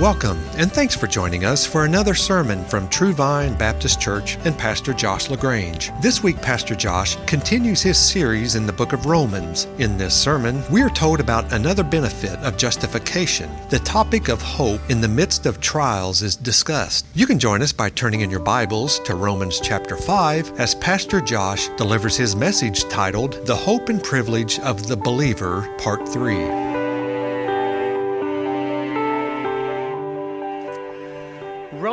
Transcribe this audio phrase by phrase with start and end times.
[0.00, 4.56] Welcome, and thanks for joining us for another sermon from True Vine Baptist Church and
[4.56, 5.90] Pastor Josh LaGrange.
[6.00, 9.66] This week, Pastor Josh continues his series in the book of Romans.
[9.76, 13.50] In this sermon, we are told about another benefit of justification.
[13.68, 17.04] The topic of hope in the midst of trials is discussed.
[17.14, 21.20] You can join us by turning in your Bibles to Romans chapter 5 as Pastor
[21.20, 26.69] Josh delivers his message titled The Hope and Privilege of the Believer, Part 3.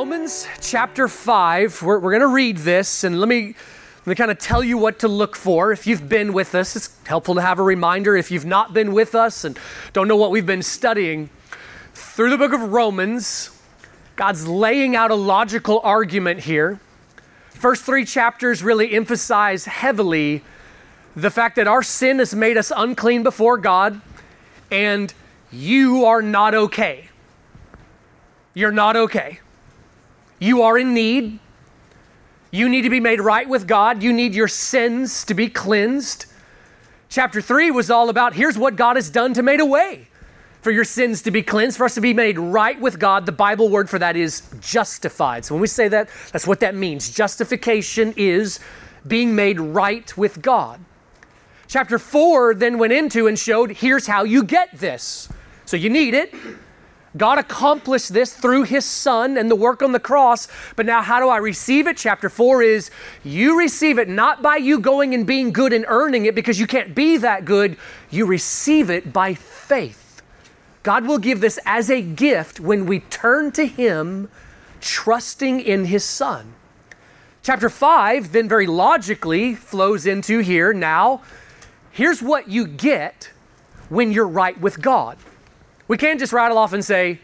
[0.10, 3.48] Romans chapter 5, we're, we're going to read this, and let me,
[3.98, 5.74] let me kind of tell you what to look for.
[5.74, 8.16] If you've been with us, it's helpful to have a reminder.
[8.16, 9.60] If you've not been with us and
[9.92, 11.30] don't know what we've been studying,
[11.94, 13.50] through the book of Romans,
[14.16, 16.80] God's laying out a logical argument here.
[17.50, 20.42] First three chapters really emphasize heavily
[21.18, 24.00] the fact that our sin has made us unclean before God,
[24.72, 25.14] and
[25.52, 27.10] you are not okay.
[28.54, 29.42] You're not okay.
[30.40, 31.40] You are in need.
[32.52, 34.02] You need to be made right with God.
[34.02, 36.26] You need your sins to be cleansed.
[37.10, 40.08] Chapter 3 was all about here's what God has done to make a way
[40.62, 43.26] for your sins to be cleansed, for us to be made right with God.
[43.26, 45.46] The Bible word for that is justified.
[45.46, 47.10] So when we say that, that's what that means.
[47.10, 48.60] Justification is
[49.08, 50.80] being made right with God.
[51.68, 55.30] Chapter 4 then went into and showed here's how you get this.
[55.66, 56.34] So you need it.
[57.18, 60.48] God accomplished this through his son and the work on the cross.
[60.76, 61.98] But now, how do I receive it?
[61.98, 62.92] Chapter 4 is
[63.24, 66.68] you receive it not by you going and being good and earning it because you
[66.68, 67.78] can't be that good.
[68.10, 70.22] You receive it by faith.
[70.84, 74.30] God will give this as a gift when we turn to him,
[74.80, 76.54] trusting in his son.
[77.44, 81.22] Chapter 5 then very logically flows into here now.
[81.92, 83.32] Here's what you get
[83.90, 85.18] when you're right with God.
[85.88, 87.20] We can't just rattle off and say,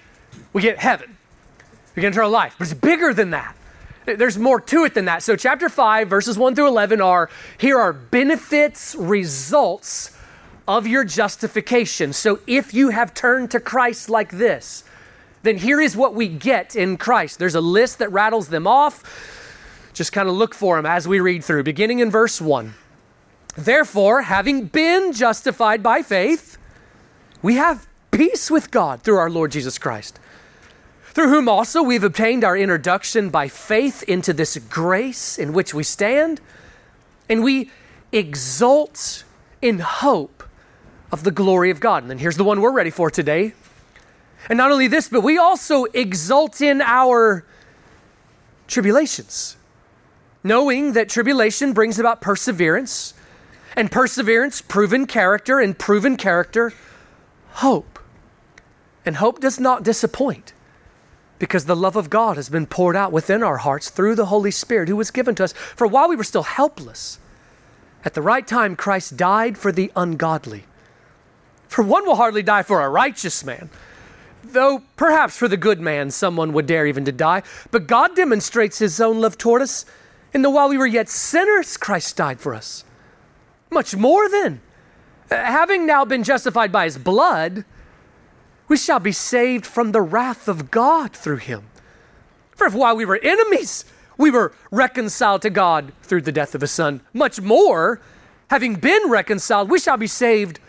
[0.54, 1.18] we get heaven,
[1.96, 2.56] we get eternal life.
[2.58, 3.56] But it's bigger than that.
[4.06, 5.24] There's more to it than that.
[5.24, 10.18] So, chapter 5, verses 1 through 11 are here are benefits, results
[10.68, 12.12] of your justification.
[12.12, 14.84] So, if you have turned to Christ like this,
[15.44, 17.40] then here is what we get in Christ.
[17.40, 19.04] There's a list that rattles them off.
[19.94, 22.74] Just kind of look for them as we read through, beginning in verse 1.
[23.56, 26.58] Therefore, having been justified by faith,
[27.42, 30.20] we have peace with God through our Lord Jesus Christ,
[31.14, 35.84] through whom also we've obtained our introduction by faith into this grace in which we
[35.84, 36.40] stand,
[37.28, 37.72] and we
[38.12, 39.24] exult
[39.62, 40.44] in hope
[41.12, 42.04] of the glory of God.
[42.04, 43.54] And then here's the one we're ready for today.
[44.48, 47.46] And not only this, but we also exult in our
[48.68, 49.58] tribulations,
[50.44, 53.16] knowing that tribulation brings about perseverance,
[53.76, 56.74] and perseverance, proven character, and proven character,
[57.54, 57.93] hope.
[59.06, 60.54] And hope does not disappoint
[61.40, 64.52] because the love of God has been poured out within our hearts through the Holy
[64.52, 65.54] Spirit who was given to us.
[65.54, 67.20] For while we were still helpless,
[68.06, 70.64] at the right time, Christ died for the ungodly.
[71.68, 73.70] For one will hardly die for a righteous man,
[74.44, 77.44] though perhaps for the good man someone would dare even to die.
[77.72, 79.86] But God demonstrates his own love toward us
[80.34, 82.84] in that while we were yet sinners, Christ died for us.
[83.72, 84.62] Much more then,
[85.32, 87.66] uh, having now been justified by his blood,
[88.68, 91.64] we shall be saved from the wrath of God through him.
[92.56, 93.86] For if while we were enemies,
[94.18, 98.00] we were reconciled to God through the death of his son, much more,
[98.50, 100.60] having been reconciled, we shall be saved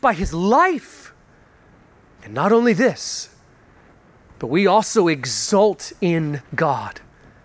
[0.00, 1.12] by his life.
[2.22, 3.30] And not only this,
[4.38, 7.00] but we also exult in God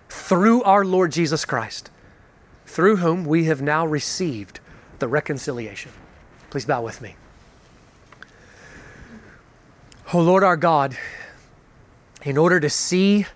[0.10, 1.90] through our Lord Jesus Christ,
[2.66, 4.60] through whom we have now received
[5.00, 5.92] the reconciliation.
[6.50, 7.16] Please bow with me.
[10.12, 10.98] Oh Lord our God,
[12.24, 13.28] in order to see,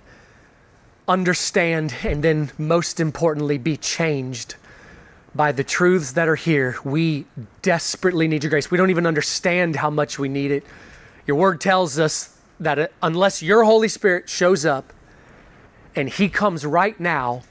[1.07, 4.55] understand, and then most importantly, be changed
[5.35, 7.25] by the truths that are here, we
[7.61, 8.71] desperately need your grace.
[8.71, 10.65] We don't even understand how much we need it.
[11.27, 14.93] Your word tells us that unless your Holy Spirit shows up
[15.95, 17.43] and He comes right now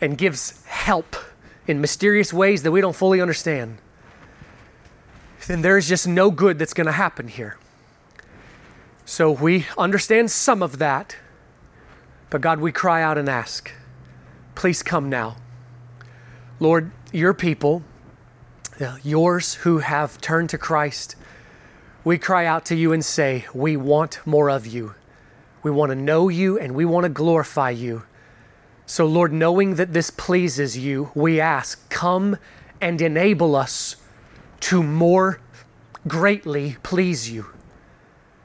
[0.00, 1.16] and gives help
[1.66, 3.78] in mysterious ways that we don't fully understand,
[5.48, 7.56] then there's just no good that's going to happen here.
[9.08, 11.16] So we understand some of that,
[12.28, 13.72] but God, we cry out and ask,
[14.54, 15.36] please come now.
[16.60, 17.82] Lord, your people,
[19.02, 21.16] yours who have turned to Christ,
[22.04, 24.94] we cry out to you and say, We want more of you.
[25.62, 28.02] We want to know you and we want to glorify you.
[28.84, 32.36] So, Lord, knowing that this pleases you, we ask, come
[32.78, 33.96] and enable us
[34.60, 35.40] to more
[36.06, 37.46] greatly please you.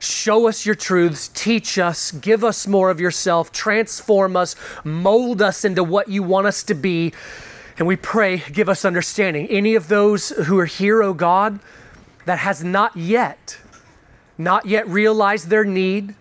[0.04, 4.54] Show us your truths, teach us, give us more of yourself, transform us,
[4.84, 7.14] mold us into what you want us to be.
[7.78, 9.48] And we pray, give us understanding.
[9.48, 11.60] Any of those who are here, oh God,
[12.26, 13.58] that has not yet,
[14.38, 16.16] not yet realized their need,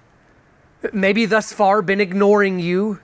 [0.92, 3.00] maybe thus far been ignoring you,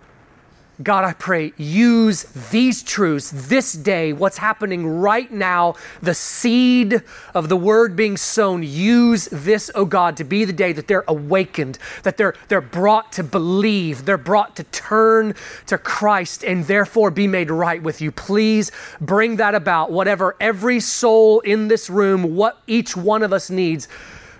[0.80, 2.22] God, I pray, use
[2.52, 7.02] these truths this day, what's happening right now, the seed
[7.34, 8.62] of the word being sown.
[8.62, 13.10] Use this, oh God, to be the day that they're awakened, that they're, they're brought
[13.14, 15.34] to believe, they're brought to turn
[15.66, 18.12] to Christ and therefore be made right with you.
[18.12, 18.70] Please
[19.00, 23.88] bring that about, whatever every soul in this room, what each one of us needs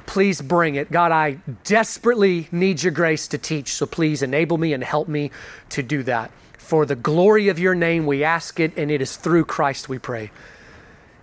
[0.08, 0.90] please bring it.
[0.90, 5.30] God, I desperately need your grace to teach, so please enable me and help me
[5.68, 6.30] to do that.
[6.56, 9.98] For the glory of your name, we ask it, and it is through Christ we
[9.98, 10.30] pray.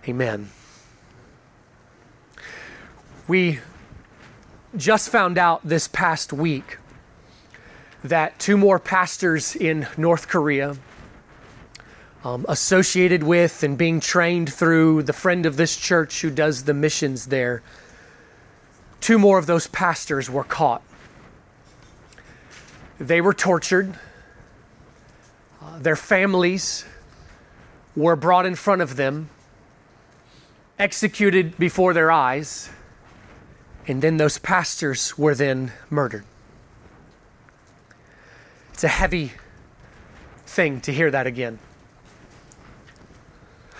[0.08, 0.50] Amen.
[3.26, 3.58] We
[4.76, 6.78] just found out this past week
[8.04, 10.76] that two more pastors in North Korea,
[12.22, 16.74] um, associated with and being trained through the friend of this church who does the
[16.74, 17.62] missions there,
[19.06, 20.82] two more of those pastors were caught.
[22.98, 23.96] They were tortured.
[25.62, 26.84] Uh, their families
[27.94, 29.30] were brought in front of them,
[30.76, 32.68] executed before their eyes,
[33.86, 36.24] and then those pastors were then murdered.
[38.72, 39.34] It's a heavy
[40.46, 41.60] thing to hear that again.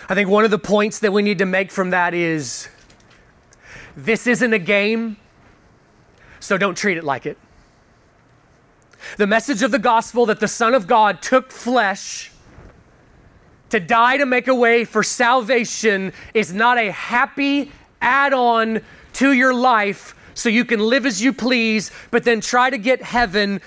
[0.07, 2.69] I think one of the points that we need to make from that is
[3.97, 5.17] this isn't a game,
[6.39, 7.37] so don't treat it like it.
[9.17, 12.31] The message of the gospel that the Son of God took flesh
[13.69, 18.81] to die to make a way for salvation is not a happy add on
[19.13, 23.01] to your life so you can live as you please, but then try to get
[23.01, 23.59] heaven.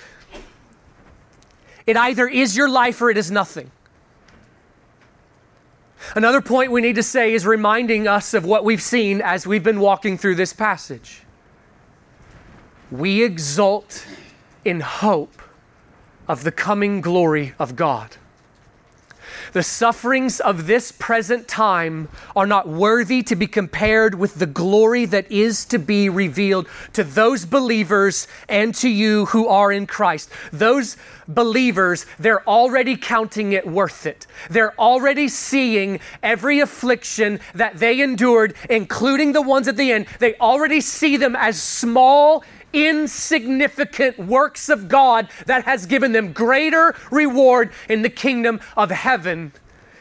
[1.85, 3.69] It either is your life or it is nothing.
[6.15, 9.63] Another point we need to say is reminding us of what we've seen as we've
[9.63, 11.23] been walking through this passage.
[12.89, 14.05] We exult
[14.65, 15.41] in hope
[16.27, 18.17] of the coming glory of God.
[19.53, 22.07] The sufferings of this present time
[22.37, 27.03] are not worthy to be compared with the glory that is to be revealed to
[27.03, 30.29] those believers and to you who are in Christ.
[30.53, 30.95] Those
[31.27, 34.25] believers, they're already counting it worth it.
[34.49, 40.05] They're already seeing every affliction that they endured, including the ones at the end.
[40.19, 46.95] They already see them as small insignificant works of God that has given them greater
[47.09, 49.53] reward in the kingdom of heaven.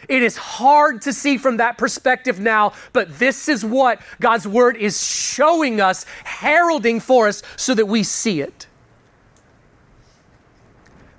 [0.09, 4.77] It is hard to see from that perspective now, but this is what God's word
[4.77, 8.67] is showing us, heralding for us so that we see it.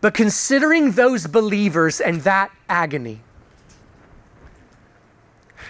[0.02, 3.22] But considering those believers and that agony,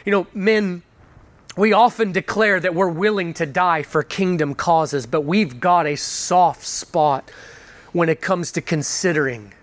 [0.05, 0.81] you know, men
[1.61, 5.95] we often declare that we're willing to die for kingdom causes, but we've got a
[5.95, 7.29] soft spot
[7.91, 9.53] when it comes to considering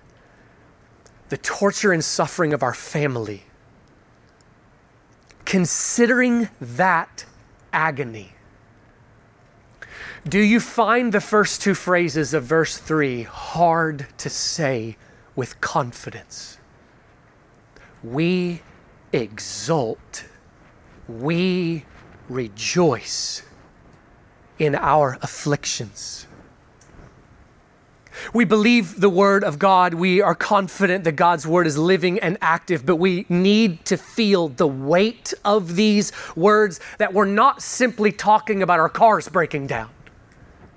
[1.29, 3.43] the torture and suffering of our family.
[5.45, 7.25] Considering that
[7.73, 8.31] agony.
[10.25, 14.97] Do you find the first two phrases of verse 3 hard to say
[15.35, 16.59] with confidence?
[18.05, 18.63] We
[19.13, 20.27] exult
[21.09, 21.85] we
[22.29, 23.43] rejoice
[24.59, 26.27] in our afflictions.
[28.33, 29.95] We believe the word of God.
[29.95, 34.49] We are confident that God's word is living and active, but we need to feel
[34.49, 39.91] the weight of these words that we're not simply talking about our cars breaking down.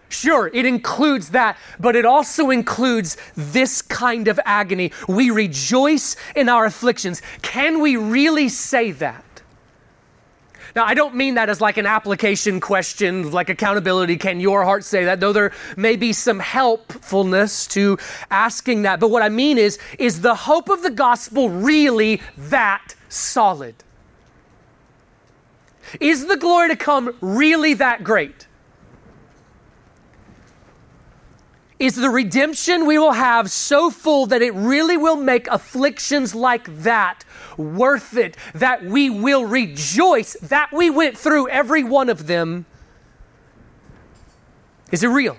[0.08, 4.92] Sure, it includes that, but it also includes this kind of agony.
[5.08, 7.22] We rejoice in our afflictions.
[7.42, 9.24] Can we really say that?
[10.76, 14.18] Now, I don't mean that as like an application question, like accountability.
[14.18, 15.20] Can your heart say that?
[15.20, 17.98] Though there may be some helpfulness to
[18.30, 19.00] asking that.
[19.00, 23.76] But what I mean is, is the hope of the gospel really that solid?
[26.00, 28.48] Is the glory to come really that great?
[31.82, 36.84] Is the redemption we will have so full that it really will make afflictions like
[36.84, 37.26] that
[37.58, 42.68] worth it, that we will rejoice that we went through every one of them?
[44.92, 45.38] Is it real?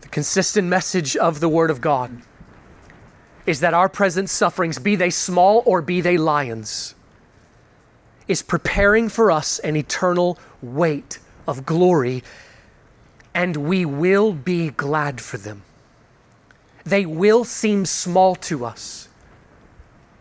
[0.00, 2.22] The consistent message of the Word of God
[3.46, 6.96] is that our present sufferings, be they small or be they lions,
[8.26, 12.24] is preparing for us an eternal weight of glory
[13.34, 15.62] and we will be glad for them.
[16.84, 19.08] They will seem small to us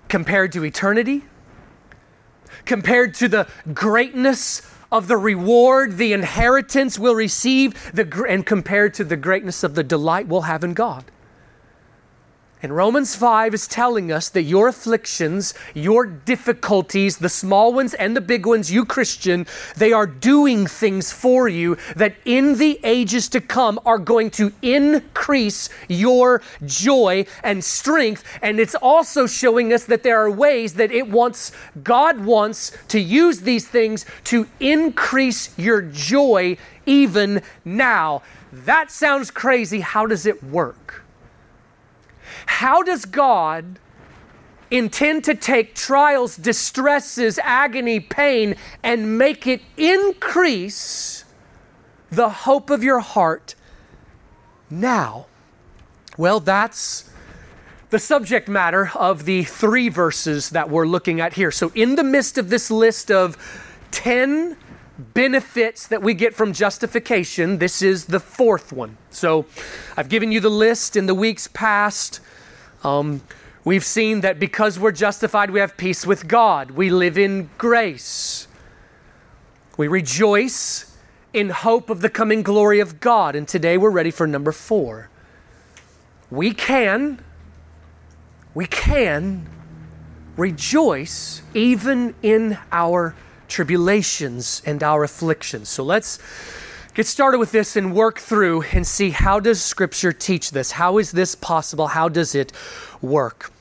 [0.07, 1.23] compared to eternity,
[2.65, 4.61] compared to the greatness
[4.91, 9.83] of the reward, the inheritance we'll receive, the, and compared to the greatness of the
[9.83, 11.05] delight we'll have in God.
[12.63, 18.15] And Romans 5 is telling us that your afflictions, your difficulties, the small ones and
[18.15, 19.45] the big ones, you Christian,
[19.75, 24.51] they are doing things for you that in the ages to come are going to
[24.63, 28.23] increase your joy and strength.
[28.41, 31.51] And it's also showing us that there are ways that it wants,
[31.83, 38.23] God wants to use these things to increase your joy even now.
[38.51, 39.81] That sounds crazy.
[39.81, 41.03] How does it work?
[42.47, 43.79] How does God
[44.71, 51.23] intend to take trials, distresses, agony, pain, and make it increase
[52.09, 53.55] the hope of your heart
[54.69, 55.27] now?
[56.17, 57.09] Well, that's
[57.89, 61.51] the subject matter of the three verses that we're looking at here.
[61.51, 63.37] So, in the midst of this list of
[63.91, 64.57] 10
[64.97, 68.97] benefits that we get from justification, this is the fourth one.
[69.09, 69.45] So,
[69.95, 72.19] I've given you the list in the weeks past.
[72.87, 73.21] Um,
[73.65, 76.71] we've seen that because we're justified, we have peace with God.
[76.71, 78.47] We live in grace.
[79.75, 80.95] We rejoice
[81.33, 83.35] in hope of the coming glory of God.
[83.35, 85.09] And today we're ready for number four.
[86.31, 87.21] We can,
[88.53, 89.49] we can
[90.37, 93.15] rejoice even in our
[93.49, 95.67] tribulations and our afflictions.
[95.67, 96.19] So let's
[96.97, 100.71] get started with this and work through and see how does scripture teach this?
[100.71, 101.89] How is this possible?
[101.89, 102.51] How does it
[103.03, 103.51] work?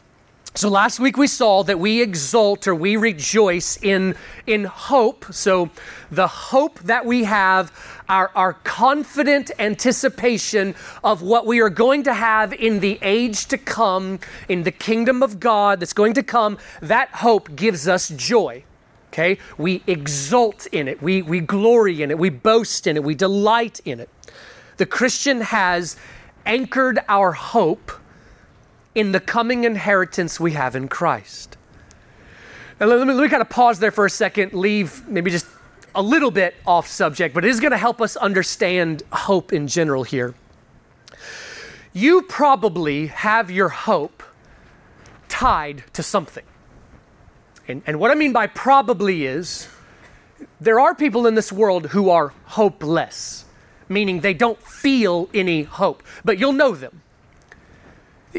[0.54, 4.14] So last week we saw that we exult or we rejoice in
[4.46, 5.26] in hope.
[5.32, 5.68] So
[6.10, 7.70] the hope that we have
[8.08, 10.74] our, our confident anticipation
[11.04, 15.22] of what we are going to have in the age to come in the kingdom
[15.22, 18.62] of god that's going to come that hope gives us joy
[19.16, 19.38] Okay?
[19.56, 23.80] We exult in it, we, we glory in it, we boast in it, we delight
[23.86, 24.10] in it.
[24.76, 25.96] The Christian has
[26.44, 27.92] anchored our hope
[28.94, 31.56] in the coming inheritance we have in Christ.
[32.78, 35.46] Now, let me, let me kind of pause there for a second, leave maybe just
[35.94, 39.66] a little bit off subject, but it is going to help us understand hope in
[39.66, 40.34] general here.
[41.94, 44.22] You probably have your hope
[45.26, 46.44] tied to something.
[47.68, 49.68] And, and what I mean by probably is
[50.60, 53.44] there are people in this world who are hopeless,
[53.88, 57.02] meaning they don't feel any hope, but you'll know them.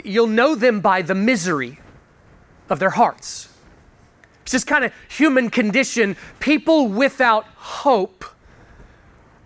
[0.03, 1.79] You'll know them by the misery
[2.69, 3.50] of their hearts.
[4.43, 6.15] It's this kind of human condition.
[6.39, 8.24] People without hope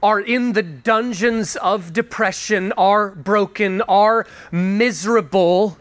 [0.04, 5.78] are in the dungeons of depression, are broken, are miserable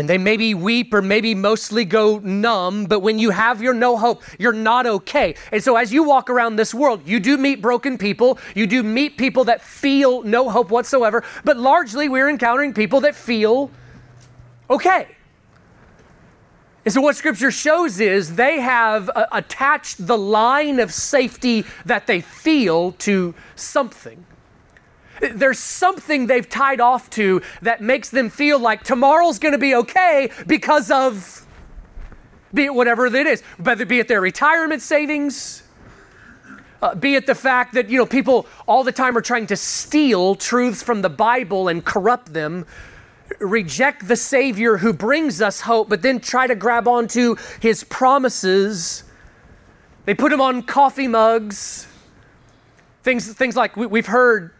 [0.00, 3.98] and they maybe weep or maybe mostly go numb, but when you have your no
[3.98, 5.34] hope, you're not okay.
[5.52, 8.82] And so as you walk around this world, you do meet broken people, you do
[8.82, 13.70] meet people that feel no hope whatsoever, but largely we're encountering people that feel
[14.70, 15.06] okay.
[16.86, 22.06] And so, what scripture shows is they have uh, attached the line of safety that
[22.06, 24.24] they feel to something.
[25.20, 29.74] There's something they've tied off to that makes them feel like tomorrow's going to be
[29.74, 31.46] okay because of
[32.52, 35.62] be it whatever it is, whether be it their retirement savings,
[36.82, 39.56] uh, be it the fact that you know people all the time are trying to
[39.56, 42.66] steal truths from the Bible and corrupt them,
[43.38, 49.04] reject the Savior who brings us hope, but then try to grab onto His promises.
[50.06, 51.86] They put them on coffee mugs.
[53.02, 54.52] Things, things like we, we've heard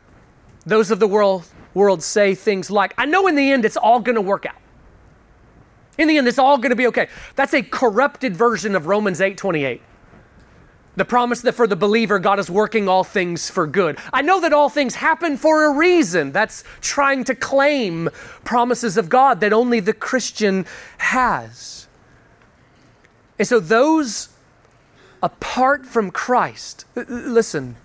[0.67, 4.01] those of the world, world say things like, I know in the end it's all
[4.01, 4.57] going to work out.
[6.01, 7.09] In the end, it's all going to be okay.
[7.37, 9.83] That's a corrupted version of Romans 8 28.
[10.97, 13.99] The promise that for the believer, God is working all things for good.
[14.13, 16.33] I know that all things happen for a reason.
[16.33, 18.09] That's trying to claim
[18.45, 20.67] promises of God that only the Christian
[20.99, 21.87] has.
[23.39, 24.31] And so, those
[25.23, 27.77] apart from Christ, listen,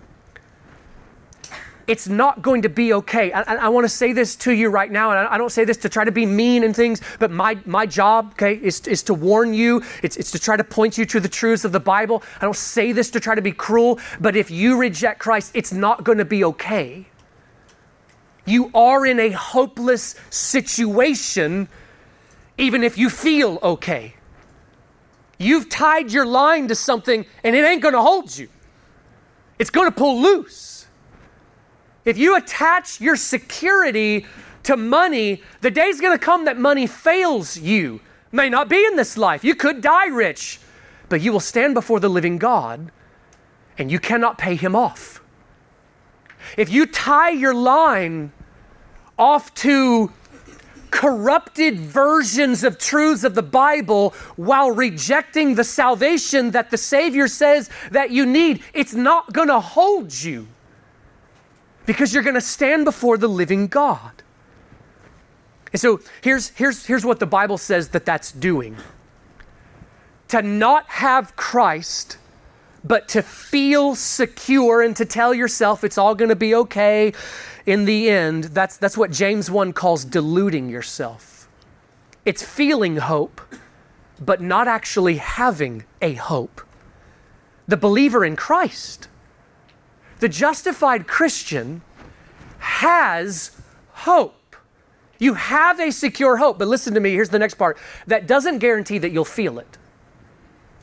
[1.88, 3.32] it's not going to be okay.
[3.32, 5.66] I, I want to say this to you right now, and I, I, don't say
[5.66, 9.04] this to try to be mean and things, but my, my job, okay, is, is
[9.04, 9.84] to warn you.
[10.02, 12.24] It's, it's to try to point you to the truths of the Bible.
[12.42, 15.72] I don't say this to try to be cruel, but if you reject Christ, it's
[15.72, 17.06] not going to be okay.
[18.46, 21.68] You are in a hopeless situation,
[22.58, 24.16] even if you feel okay.
[25.38, 28.48] You've tied your line to something, and it ain't going to hold you.
[29.60, 30.85] It's going to pull loose.
[32.06, 34.26] If you attach your security
[34.64, 38.00] to money, the day's gonna come that money fails you.
[38.32, 39.44] May not be in this life.
[39.44, 40.60] You could die rich,
[41.10, 42.92] but you will stand before the living God
[43.78, 45.22] and you cannot pay him off.
[46.58, 48.32] If you tie your line
[49.18, 50.12] off to
[50.92, 57.70] corrupted versions of truths of the Bible while rejecting the salvation that the Savior says
[57.92, 60.48] that you need, it's not going to hold you
[61.86, 64.24] because you're going to stand before the living God.
[65.72, 68.78] And so here's, here's, here's what the Bible says that that's doing
[70.28, 72.18] to not have Christ
[72.84, 77.14] but to feel secure and to tell yourself it's all going to be okay
[77.66, 81.50] in the end, that's, that's what James 1 calls deluding yourself.
[82.24, 83.42] It's feeling hope,
[84.24, 86.62] but not actually having a hope.
[87.68, 89.08] The believer in Christ,
[90.26, 91.84] the justified Christian,
[92.58, 93.52] has
[93.92, 94.56] hope.
[95.20, 97.78] You have a secure hope, but listen to me, here's the next part.
[98.08, 99.78] That doesn't guarantee that you'll feel it.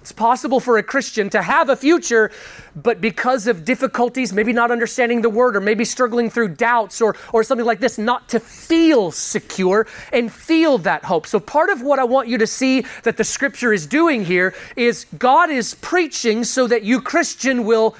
[0.01, 2.31] It's possible for a Christian to have a future,
[2.77, 7.17] but because of difficulties, maybe not understanding the word, or maybe struggling through doubts, or,
[7.33, 11.27] or something like this, not to feel secure and feel that hope.
[11.27, 14.55] So, part of what I want you to see that the scripture is doing here
[14.77, 17.97] is God is preaching so that you, Christian, will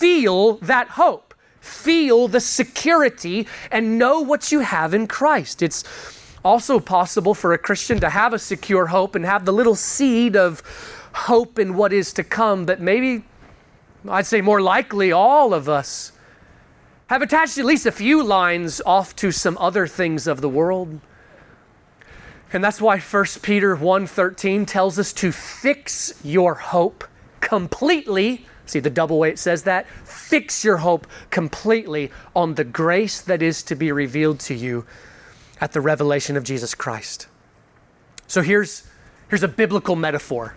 [0.00, 5.60] feel that hope, feel the security, and know what you have in Christ.
[5.60, 5.84] It's
[6.42, 10.36] also possible for a Christian to have a secure hope and have the little seed
[10.36, 10.62] of
[11.12, 13.24] hope in what is to come, but maybe,
[14.08, 16.12] I'd say more likely, all of us
[17.08, 21.00] have attached at least a few lines off to some other things of the world.
[22.54, 27.04] And that's why 1 Peter 1:13 tells us to fix your hope
[27.40, 28.46] completely.
[28.70, 29.88] See the double way it says that?
[30.04, 34.86] Fix your hope completely on the grace that is to be revealed to you
[35.60, 37.26] at the revelation of Jesus Christ.
[38.28, 38.86] So here's
[39.28, 40.54] here's a biblical metaphor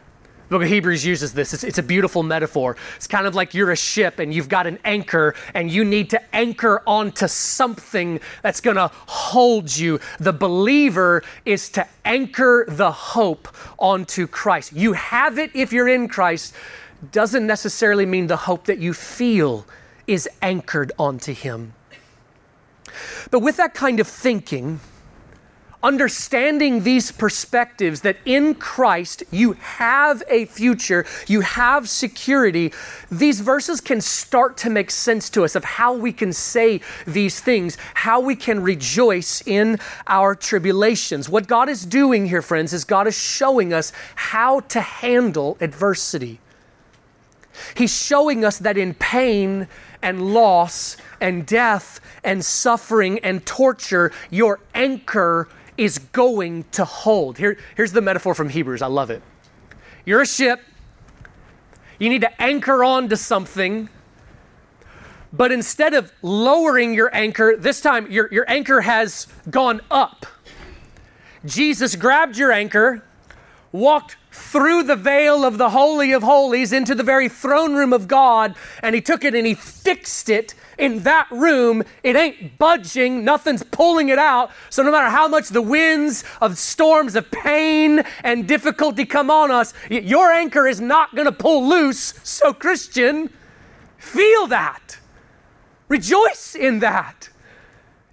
[0.54, 1.54] the book of Hebrews uses this.
[1.54, 2.76] It's, it's, a beautiful metaphor.
[2.97, 6.10] It's kind of like you're a ship and you've got an anchor and you need
[6.10, 9.99] to anchor onto something that's going to hold you.
[10.19, 13.47] The believer is to anchor the hope
[13.80, 14.73] onto Christ.
[14.73, 16.54] You have it if you're in Christ,
[17.12, 19.66] doesn't necessarily mean the hope that you feel
[20.08, 21.74] is anchored onto Him.
[23.32, 24.80] But with that kind of thinking,
[25.84, 32.72] understanding these perspectives that in Christ you have a future, you have security,
[33.12, 37.42] these verses can start to make sense to us of how we can say these
[37.42, 41.28] things, how we can rejoice in our tribulations.
[41.28, 46.39] What God is doing here, friends, is God is showing us how to handle adversity.
[47.76, 49.68] He's showing us that in pain
[50.02, 57.38] and loss and death and suffering and torture, your anchor is going to hold.
[57.38, 58.82] Here, here's the metaphor from Hebrews.
[58.82, 59.22] I love it.
[60.06, 60.60] You're a ship,
[62.00, 63.89] you need to anchor on to something.
[65.32, 70.26] But instead of lowering your anchor, this time your, your anchor has gone up.
[71.46, 73.04] Jesus grabbed your anchor,
[73.73, 78.07] walked through the veil of the Holy of Holies into the very throne room of
[78.07, 83.23] God, and he took it and he fixed it in that room, it ain't budging,
[83.23, 84.51] nothing's pulling it out.
[84.69, 89.51] So, no matter how much the winds of storms of pain and difficulty come on
[89.51, 92.13] us, your anchor is not going to pull loose.
[92.23, 93.29] So, Christian,
[93.97, 94.97] feel that.
[95.89, 97.29] Rejoice in that.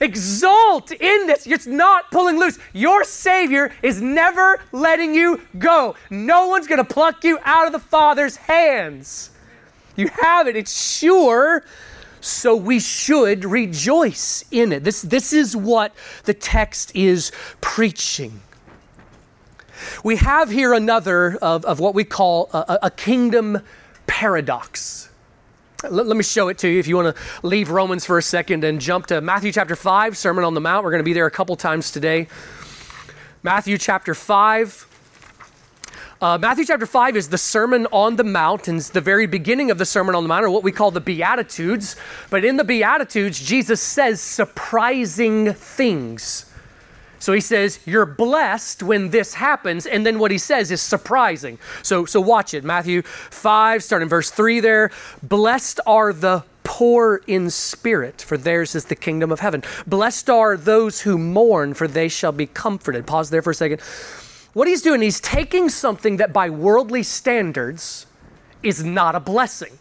[0.01, 1.47] Exalt in this.
[1.47, 2.59] It's not pulling loose.
[2.73, 5.95] Your Savior is never letting you go.
[6.09, 9.31] No one's going to pluck you out of the Father's hands.
[9.97, 11.63] You have it, it's sure
[12.23, 14.85] so we should rejoice in it.
[14.85, 18.41] This, this is what the text is preaching.
[20.05, 23.61] We have here another of, of what we call a, a kingdom
[24.07, 25.10] paradox.
[25.89, 28.65] Let, me show it to you if you want to leave Romans for a second
[28.65, 30.85] and jump to Matthew chapter 5, Sermon on the Mount.
[30.85, 32.29] We're going to be there a couple times today.
[33.43, 34.87] Matthew chapter 5.
[36.21, 39.71] Uh, Matthew chapter 5 is the Sermon on the Mount, and it's the very beginning
[39.71, 41.97] of the Sermon on the Mount, or what we call the Beatitudes.
[42.29, 46.50] But in the Beatitudes, Jesus says surprising things.
[47.21, 49.87] So he says, You're blessed when this happens.
[49.87, 51.59] And then what he says is surprising.
[51.83, 52.65] So, so watch it.
[52.65, 54.91] Matthew 5, starting verse 3 there.
[55.23, 59.63] Blessed are the poor in spirit, for theirs is the kingdom of heaven.
[59.87, 63.07] Blessed are those who mourn, for they shall be comforted.
[63.07, 63.81] Pause there for a second.
[64.53, 68.07] What he's doing, he's taking something that by worldly standards
[68.63, 69.79] is not a blessing.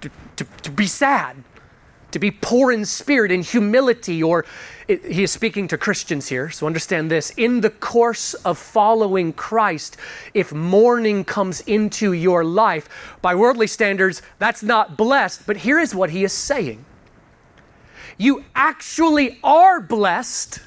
[0.00, 1.36] To, to, to be sad,
[2.12, 4.44] to be poor in spirit, in humility, or
[4.88, 7.30] it, he is speaking to Christians here, so understand this.
[7.30, 9.96] In the course of following Christ,
[10.34, 15.94] if mourning comes into your life, by worldly standards, that's not blessed, but here is
[15.94, 16.84] what he is saying
[18.18, 20.60] you actually are blessed.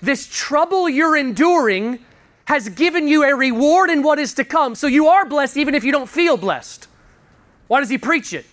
[0.00, 2.00] This trouble you're enduring
[2.46, 4.74] has given you a reward in what is to come.
[4.74, 6.88] So you are blessed even if you don't feel blessed.
[7.66, 8.46] Why does he preach it?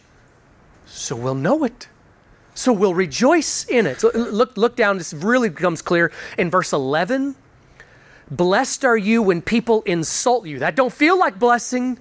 [0.86, 1.88] So we'll know it.
[2.54, 4.00] So we'll rejoice in it.
[4.00, 7.36] So look, look down, this really becomes clear in verse 11.
[8.32, 10.60] Blessed are you when people insult you.
[10.60, 12.00] That don't feel like blessing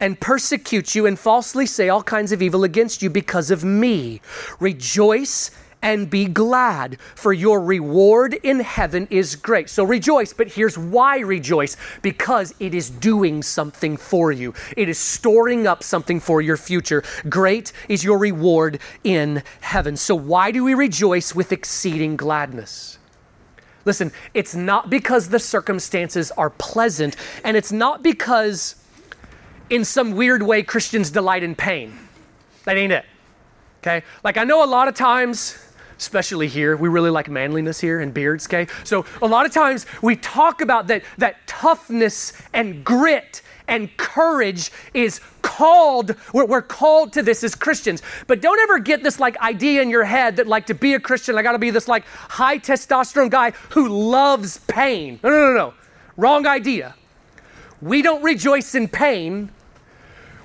[0.00, 4.20] and persecute you and falsely say all kinds of evil against you because of me.
[4.60, 5.50] Rejoice
[5.82, 9.70] and be glad, for your reward in heaven is great.
[9.70, 14.98] So rejoice, but here's why rejoice because it is doing something for you, it is
[14.98, 17.02] storing up something for your future.
[17.28, 19.96] Great is your reward in heaven.
[19.96, 22.98] So, why do we rejoice with exceeding gladness?
[23.84, 28.74] Listen, it's not because the circumstances are pleasant, and it's not because,
[29.70, 31.98] in some weird way, Christians delight in pain.
[32.64, 33.06] That ain't it.
[33.80, 34.04] Okay?
[34.24, 35.56] Like, I know a lot of times
[35.98, 36.76] especially here.
[36.76, 38.66] We really like manliness here and beards, okay?
[38.84, 44.72] So a lot of times we talk about that, that toughness and grit and courage
[44.94, 48.02] is called we're, we're, called to this as christians.
[48.26, 51.00] But don't ever get this like idea in your head that like to be a
[51.00, 55.20] christian i gotta be this like high testosterone guy who loves pain.
[55.22, 55.74] No no no no.
[56.16, 56.94] Wrong idea.
[57.80, 59.50] We don't rejoice in pain.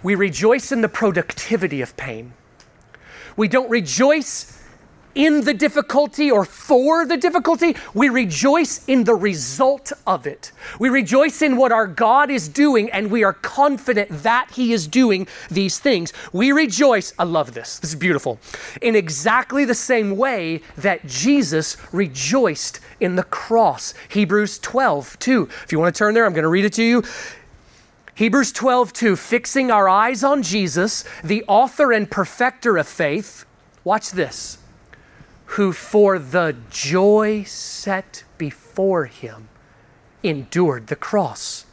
[0.04, 2.34] We rejoice in the productivity of pain.
[3.38, 4.63] We don't rejoice
[5.16, 7.76] in the difficulty or for the difficulty.
[7.94, 10.52] We rejoice in the result of it.
[10.80, 14.88] We rejoice in what our God is doing, and we are confident that He is
[14.88, 16.14] doing these things.
[16.32, 18.40] We rejoice, I love this, this is beautiful,
[18.82, 23.94] in exactly the same way that Jesus rejoiced in the cross.
[24.10, 25.50] Hebrews 12, 2.
[25.64, 27.04] If you want to turn there, I'm going to read it to you.
[28.16, 33.46] Hebrews 12, 2, fixing our eyes on Jesus, the author and perfecter of faith.
[33.84, 34.60] Watch this
[35.54, 39.48] who for the joy set before him
[40.24, 41.66] endured the cross,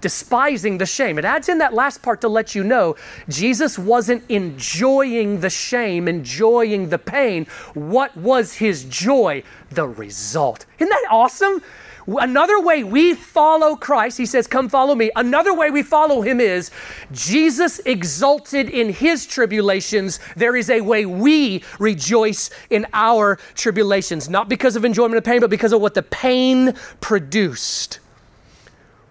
[0.00, 1.18] despising the shame.
[1.18, 2.94] It adds in that last part to let you know
[3.28, 7.46] Jesus wasn't enjoying the shame, enjoying the pain.
[7.74, 9.42] What was his joy?
[9.70, 10.64] The result.
[10.78, 11.60] Isn't that awesome?
[12.08, 15.10] Another way we follow Christ, he says, Come follow me.
[15.14, 16.70] Another way we follow him is
[17.12, 20.18] Jesus exulted in his tribulations.
[20.34, 25.40] There is a way we rejoice in our tribulations, not because of enjoyment of pain,
[25.40, 28.00] but because of what the pain produced.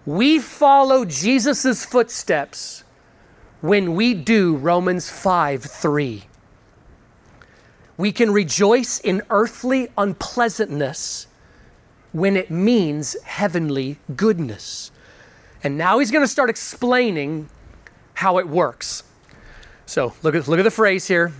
[0.04, 2.82] We follow Jesus' footsteps
[3.60, 6.24] when we do Romans 5 3.
[7.96, 11.27] We can rejoice in earthly unpleasantness
[12.18, 14.90] when it means heavenly goodness.
[15.62, 17.48] And now he's going to start explaining
[18.14, 19.04] how it works.
[19.86, 21.32] So look at, look at the phrase here,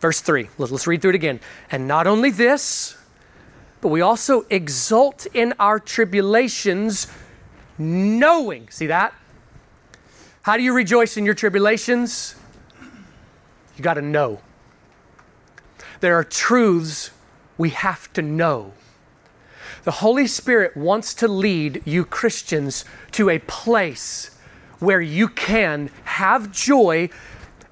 [0.00, 0.48] verse 3.
[0.58, 1.40] Let's, let's read through it again.
[1.70, 2.96] And not only this,
[3.80, 7.06] but we also exult in our tribulations,
[7.78, 8.68] knowing.
[8.70, 9.14] See that?
[10.42, 12.34] How do you rejoice in your tribulations?
[13.76, 14.40] You got to know.
[16.00, 17.10] There are truths
[17.56, 18.72] we have to know.
[19.84, 24.30] The Holy Spirit wants to lead you Christians to a place
[24.78, 27.10] where you can have joy,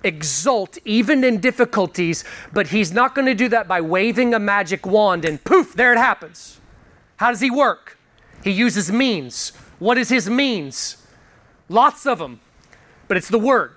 [0.04, 2.22] exult even in difficulties,
[2.52, 5.92] but He's not going to do that by waving a magic wand and poof, there
[5.92, 6.60] it happens.
[7.16, 7.98] How does He work?
[8.44, 9.52] He uses means.
[9.78, 10.98] What is His means?
[11.70, 12.40] Lots of them,
[13.08, 13.72] but it's the Word.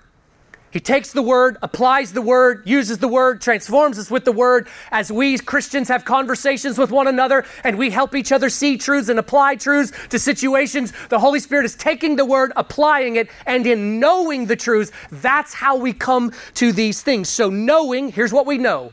[0.76, 4.68] He takes the word, applies the word, uses the word, transforms us with the word.
[4.92, 9.08] As we Christians have conversations with one another and we help each other see truths
[9.08, 13.66] and apply truths to situations, the Holy Spirit is taking the word, applying it, and
[13.66, 17.30] in knowing the truths, that's how we come to these things.
[17.30, 18.92] So, knowing, here's what we know.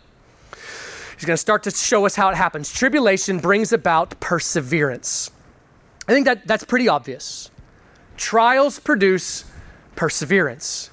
[0.51, 2.71] He's going to start to show us how it happens.
[2.71, 5.31] Tribulation brings about perseverance.
[6.07, 7.51] I think that that's pretty obvious.
[8.15, 9.43] Trials produce
[9.97, 10.89] perseverance.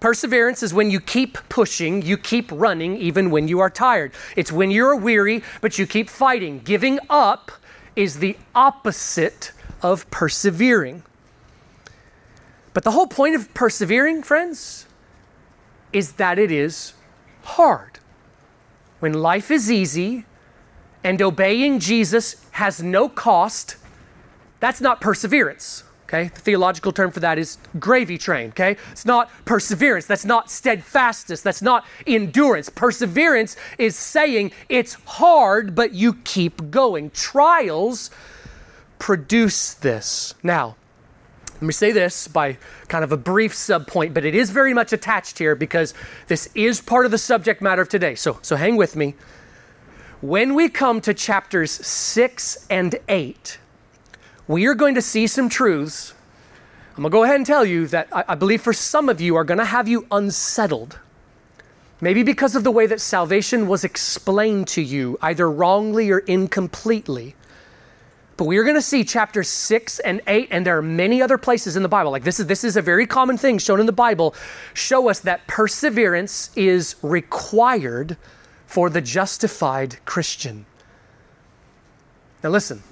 [0.00, 4.12] Perseverance is when you keep pushing, you keep running even when you are tired.
[4.36, 6.60] It's when you're weary, but you keep fighting.
[6.60, 7.50] Giving up
[7.96, 11.02] is the opposite of persevering.
[12.74, 14.86] But the whole point of persevering, friends,
[15.92, 16.92] is that it is
[17.42, 17.98] hard.
[19.00, 20.26] When life is easy
[21.02, 23.76] and obeying Jesus has no cost,
[24.60, 25.82] that's not perseverance.
[26.08, 28.48] Okay, the theological term for that is gravy train.
[28.48, 32.70] Okay, it's not perseverance, that's not steadfastness, that's not endurance.
[32.70, 37.10] Perseverance is saying it's hard, but you keep going.
[37.10, 38.10] Trials
[38.98, 40.34] produce this.
[40.42, 40.76] Now,
[41.52, 42.56] let me say this by
[42.88, 45.92] kind of a brief subpoint, but it is very much attached here because
[46.28, 48.14] this is part of the subject matter of today.
[48.14, 49.14] So, so hang with me.
[50.22, 53.58] When we come to chapters six and eight,
[54.48, 56.14] we are going to see some truths.
[56.96, 59.20] I'm going to go ahead and tell you that I, I believe for some of
[59.20, 60.98] you are going to have you unsettled.
[62.00, 67.36] Maybe because of the way that salvation was explained to you, either wrongly or incompletely.
[68.36, 71.36] But we are going to see chapters 6 and 8 and there are many other
[71.36, 72.12] places in the Bible.
[72.12, 74.32] Like this is this is a very common thing shown in the Bible
[74.74, 78.16] show us that perseverance is required
[78.64, 80.66] for the justified Christian.
[82.44, 82.84] Now listen.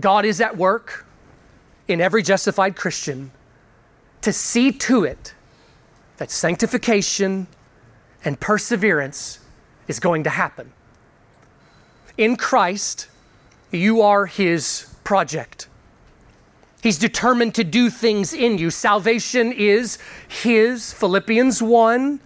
[0.00, 1.06] God is at work
[1.86, 3.30] in every justified Christian
[4.22, 5.34] to see to it
[6.16, 7.46] that sanctification
[8.24, 9.38] and perseverance
[9.86, 10.72] is going to happen.
[12.16, 13.08] In Christ,
[13.70, 15.68] you are His project.
[16.82, 18.70] He's determined to do things in you.
[18.70, 22.20] Salvation is His, Philippians 1.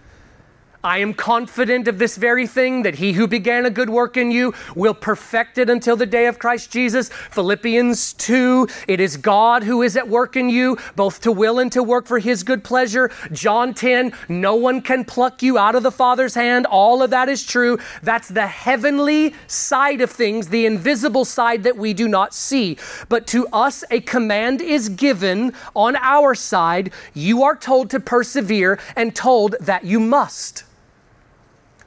[0.81, 4.31] I am confident of this very thing that he who began a good work in
[4.31, 7.09] you will perfect it until the day of Christ Jesus.
[7.09, 11.69] Philippians 2, it is God who is at work in you, both to will and
[11.73, 13.11] to work for his good pleasure.
[13.33, 16.65] John 10, no one can pluck you out of the Father's hand.
[16.65, 17.77] All of that is true.
[18.01, 22.77] That's the heavenly side of things, the invisible side that we do not see.
[23.09, 26.93] But to us, a command is given on our side.
[27.13, 30.63] You are told to persevere and told that you must.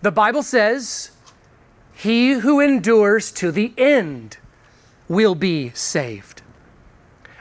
[0.02, 1.12] The Bible says,
[1.94, 4.36] He who endures to the end
[5.08, 6.42] will be saved.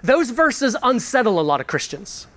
[0.04, 2.28] Those verses unsettle a lot of Christians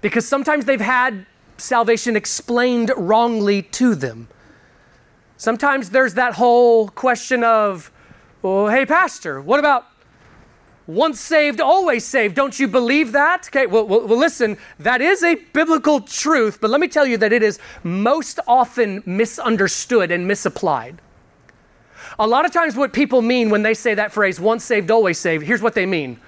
[0.00, 4.28] because sometimes they've had salvation explained wrongly to them.
[5.36, 7.92] Sometimes there's that whole question of,
[8.42, 9.86] well, hey, Pastor, what about
[10.86, 12.34] once saved, always saved.
[12.34, 13.48] Don't you believe that?
[13.48, 17.16] Okay, well, well, well, listen, that is a biblical truth, but let me tell you
[17.18, 21.00] that it is most often misunderstood and misapplied.
[22.18, 25.18] A lot of times, what people mean when they say that phrase, once saved, always
[25.18, 26.20] saved, here's what they mean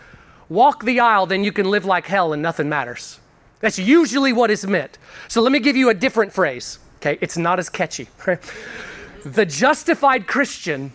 [0.48, 3.18] walk the aisle, then you can live like hell and nothing matters.
[3.58, 4.96] That's usually what is meant.
[5.26, 6.78] So let me give you a different phrase.
[6.98, 8.08] Okay, it's not as catchy.
[9.24, 10.92] the justified Christian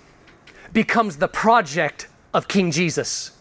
[0.72, 3.32] becomes the project of King Jesus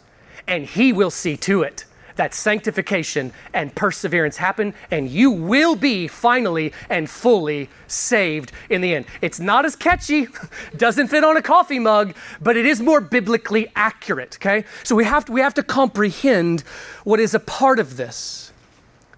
[0.50, 1.86] and He will see to it
[2.16, 8.94] that sanctification and perseverance happen, and you will be finally and fully saved in the
[8.94, 9.06] end.
[9.22, 10.28] It's not as catchy,
[10.76, 14.66] doesn't fit on a coffee mug, but it is more biblically accurate, okay?
[14.82, 16.60] So we have to, we have to comprehend
[17.04, 18.49] what is a part of this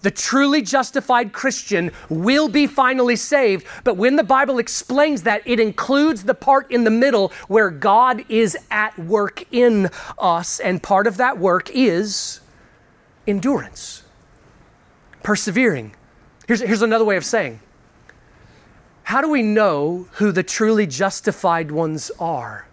[0.03, 3.67] the truly justified Christian will be finally saved.
[3.85, 8.25] But when the Bible explains that, it includes the part in the middle where God
[8.29, 10.61] is at work in us.
[10.61, 12.41] And part of that work is
[13.27, 14.03] endurance,
[15.23, 15.95] persevering.
[16.47, 17.61] Here's, here's another way of saying
[19.05, 22.67] how do we know who the truly justified ones are?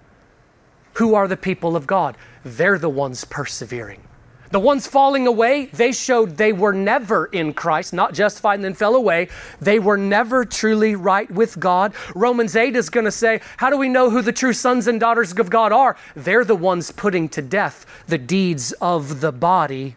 [0.94, 2.18] Who are the people of God?
[2.44, 4.04] They're the ones persevering.
[4.52, 8.74] The ones falling away, they showed they were never in Christ, not justified and then
[8.74, 9.30] fell away.
[9.62, 11.94] They were never truly right with God.
[12.16, 15.00] Romans 8 is going to say, How do we know who the true sons and
[15.00, 15.96] daughters of God are?
[16.16, 19.96] They're the ones putting to death the deeds of the body.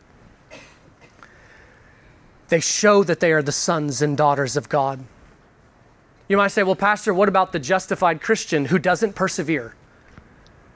[2.48, 5.02] They show that they are the sons and daughters of God.
[6.28, 9.74] You might say, Well, Pastor, what about the justified Christian who doesn't persevere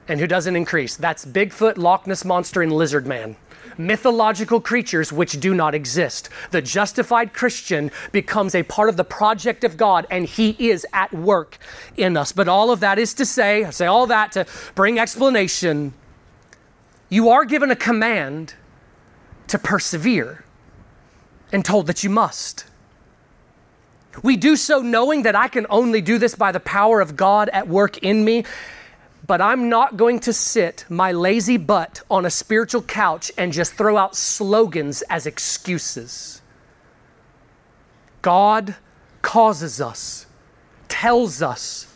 [0.09, 0.97] and who doesn't increase?
[0.97, 3.37] That's Bigfoot, Loch Ness Monster, and Lizard Man
[3.79, 6.29] mythological creatures which do not exist.
[6.51, 11.13] The justified Christian becomes a part of the project of God, and He is at
[11.13, 11.59] work
[11.97, 12.33] in us.
[12.33, 15.95] But all of that is to say, I say all that to bring explanation.
[17.09, 18.55] You are given a command
[19.49, 20.45] to persevere
[21.53, 22.65] and told that you must.
[24.23, 27.49] We do so knowing that I can only do this by the power of God
[27.51, 28.45] at work in me
[29.27, 33.75] but I'm not going to sit my lazy butt on a spiritual couch and just
[33.75, 36.43] throw out slogans as excuses.
[38.23, 38.77] God
[39.23, 40.27] causes us,
[40.89, 41.93] tells us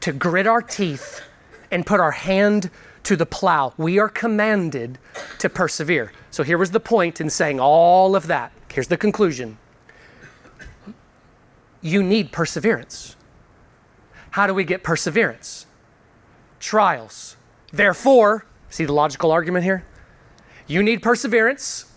[0.00, 1.22] to grit our teeth
[1.70, 2.70] and put our hand
[3.04, 3.72] to the plow.
[3.76, 4.98] We are commanded
[5.38, 6.12] to persevere.
[6.30, 8.52] So here was the point in saying all of that.
[8.72, 9.58] Here's the conclusion
[11.82, 13.16] you need perseverance.
[14.32, 15.66] How do we get perseverance?
[16.60, 17.36] Trials.
[17.72, 19.84] Therefore, see the logical argument here?
[20.66, 21.92] You need perseverance.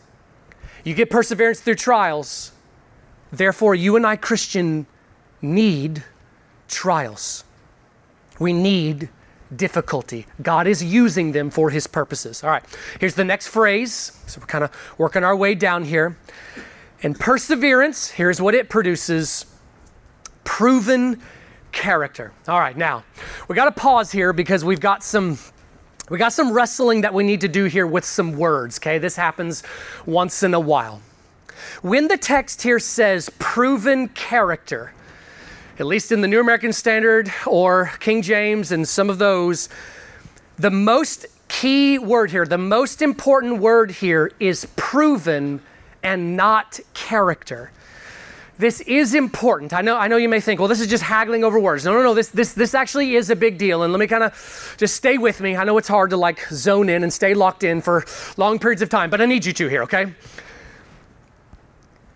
[0.83, 2.51] You get perseverance through trials.
[3.31, 4.87] Therefore, you and I, Christian,
[5.41, 6.03] need
[6.67, 7.43] trials.
[8.39, 9.09] We need
[9.55, 10.25] difficulty.
[10.41, 12.43] God is using them for his purposes.
[12.43, 12.63] All right,
[12.99, 14.19] here's the next phrase.
[14.25, 16.17] So we're kind of working our way down here.
[17.03, 19.45] And perseverance, here's what it produces
[20.43, 21.21] proven
[21.73, 22.31] character.
[22.47, 23.03] All right, now
[23.49, 25.37] we got to pause here because we've got some
[26.09, 28.97] we got some wrestling that we need to do here with some words, okay?
[28.97, 29.63] This happens
[30.05, 31.01] once in a while.
[31.81, 34.93] When the text here says proven character,
[35.79, 39.69] at least in the New American Standard or King James and some of those,
[40.57, 45.61] the most key word here, the most important word here is proven
[46.03, 47.71] and not character.
[48.57, 49.73] This is important.
[49.73, 51.85] I know, I know you may think, well, this is just haggling over words.
[51.85, 53.81] No, no, no, this, this, this actually is a big deal.
[53.81, 55.55] And let me kind of just stay with me.
[55.55, 58.05] I know it's hard to like zone in and stay locked in for
[58.37, 60.13] long periods of time, but I need you to here, okay?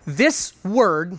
[0.06, 1.18] This word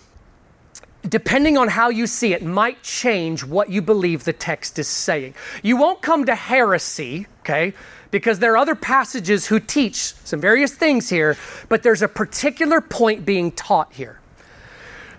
[1.07, 5.33] depending on how you see it, might change what you believe the text is saying.
[5.63, 7.73] You won't come to heresy, okay?
[8.11, 11.37] Because there are other passages who teach some various things here,
[11.69, 14.19] but there's a particular point being taught here.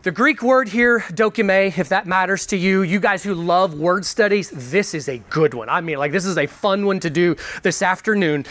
[0.03, 4.07] The Greek word here, dokime, if that matters to you, you guys who love word
[4.07, 5.69] studies, this is a good one.
[5.69, 8.47] I mean, like, this is a fun one to do this afternoon.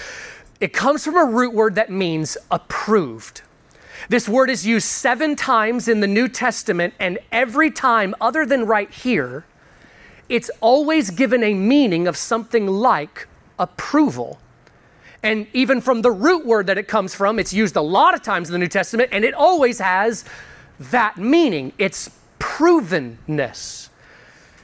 [0.59, 3.41] It comes from a root word that means approved.
[4.09, 8.67] This word is used seven times in the New Testament, and every time, other than
[8.67, 9.43] right here,
[10.29, 14.37] it's always given a meaning of something like approval.
[15.23, 18.21] And even from the root word that it comes from, it's used a lot of
[18.21, 20.25] times in the New Testament, and it always has
[20.79, 21.73] that meaning.
[21.77, 23.89] It's provenness.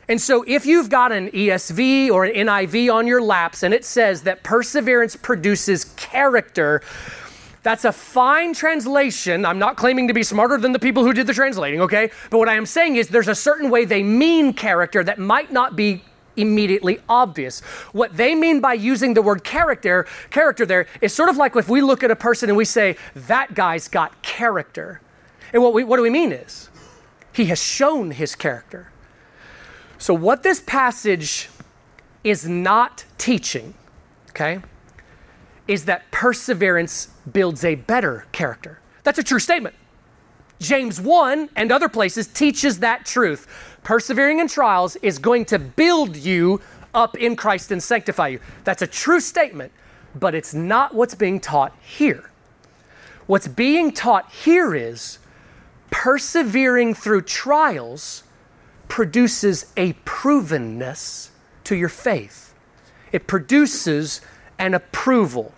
[0.08, 3.84] And so, if you've got an ESV or an NIV on your laps and it
[3.84, 6.84] says that perseverance produces character,
[7.64, 9.44] that's a fine translation.
[9.44, 12.12] I'm not claiming to be smarter than the people who did the translating, okay?
[12.30, 15.52] But what I am saying is there's a certain way they mean character that might
[15.52, 16.04] not be
[16.38, 17.62] immediately obvious.
[17.92, 21.68] What they mean by using the word character, character there is sort of like if
[21.68, 25.02] we look at a person and we say, that guy's got character.
[25.54, 26.70] And what, we, what do we mean is,
[27.34, 28.92] he has shown his character.
[29.98, 31.50] So, what this passage
[32.24, 33.74] is not teaching,
[34.30, 34.60] okay,
[35.68, 38.80] is that perseverance builds a better character.
[39.04, 39.76] That's a true statement.
[40.60, 43.48] James 1 and other places teaches that truth.
[43.84, 46.62] Persevering in trials is going to build you
[46.94, 48.40] up in Christ and sanctify you.
[48.64, 49.72] That's a true statement,
[50.16, 52.30] but it's not what's being taught here.
[53.28, 55.20] What's being taught here is
[55.90, 58.24] persevering through trials
[58.88, 61.30] produces a provenness
[61.64, 62.54] to your faith.
[63.12, 64.22] It produces
[64.60, 65.54] an approval.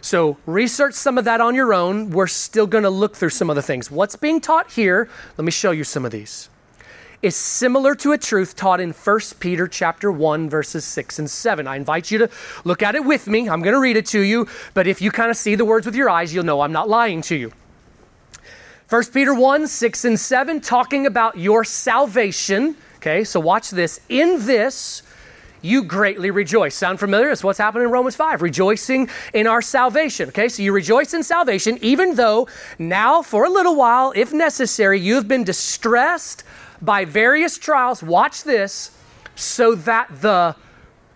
[0.00, 2.10] So, research some of that on your own.
[2.10, 3.90] We're still going to look through some of the things.
[3.90, 6.48] What's being taught here, let me show you some of these,
[7.20, 11.66] is similar to a truth taught in 1 Peter chapter 1 verses 6 and 7.
[11.66, 12.30] I invite you to
[12.64, 13.48] look at it with me.
[13.48, 15.84] I'm going to read it to you, but if you kind of see the words
[15.84, 17.52] with your eyes, you'll know I'm not lying to you.
[18.88, 22.74] 1 Peter 1 6 and 7 talking about your salvation.
[22.96, 24.00] Okay, so watch this.
[24.08, 25.02] In this
[25.60, 26.74] you greatly rejoice.
[26.74, 27.30] Sound familiar?
[27.30, 30.30] It's what's happening in Romans 5, rejoicing in our salvation.
[30.30, 32.48] Okay, so you rejoice in salvation, even though
[32.78, 36.44] now, for a little while, if necessary, you have been distressed
[36.80, 38.02] by various trials.
[38.02, 38.96] Watch this,
[39.34, 40.56] so that the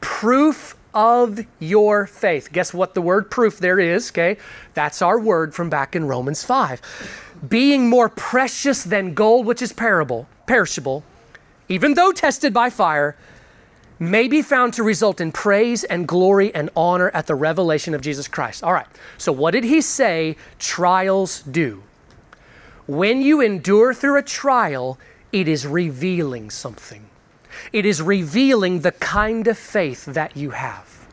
[0.03, 2.53] proof of your faith.
[2.53, 4.11] Guess what the word proof there is?
[4.11, 4.37] Okay,
[4.75, 6.83] that's our word from back in Romans 5.
[7.47, 11.05] Being more precious than gold, which is parable, perishable,
[11.69, 13.17] even though tested by fire
[13.99, 18.01] may be found to result in praise and glory and honor at the revelation of
[18.01, 18.65] Jesus Christ.
[18.65, 21.83] All right, so what did he say trials do?
[22.87, 24.99] When you endure through a trial,
[25.31, 27.09] it is revealing something.
[27.73, 31.07] It is revealing the kind of faith that you have.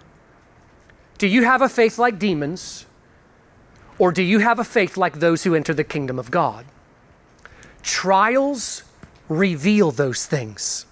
[1.19, 2.85] Do you have a faith like demons?
[3.99, 6.65] Or do you have a faith like those who enter the kingdom of God?
[7.83, 8.83] Trials
[9.27, 10.85] reveal those things.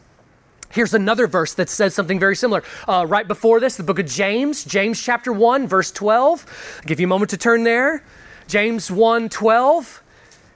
[0.69, 2.63] Here's another verse that says something very similar.
[2.87, 6.75] Uh, right before this, the book of James, James chapter 1, verse 12.
[6.77, 8.03] I'll give you a moment to turn there.
[8.47, 10.03] James 1 12.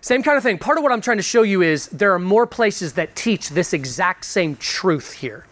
[0.01, 0.57] Same kind of thing.
[0.57, 3.49] Part of what I'm trying to show you is there are more places that teach
[3.49, 5.45] this exact same truth here.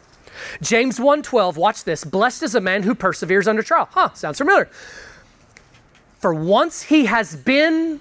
[0.61, 2.03] James 1:12, watch this.
[2.03, 3.89] Blessed is a man who perseveres under trial.
[3.91, 4.69] Huh, sounds familiar.
[6.19, 7.99] For once he has been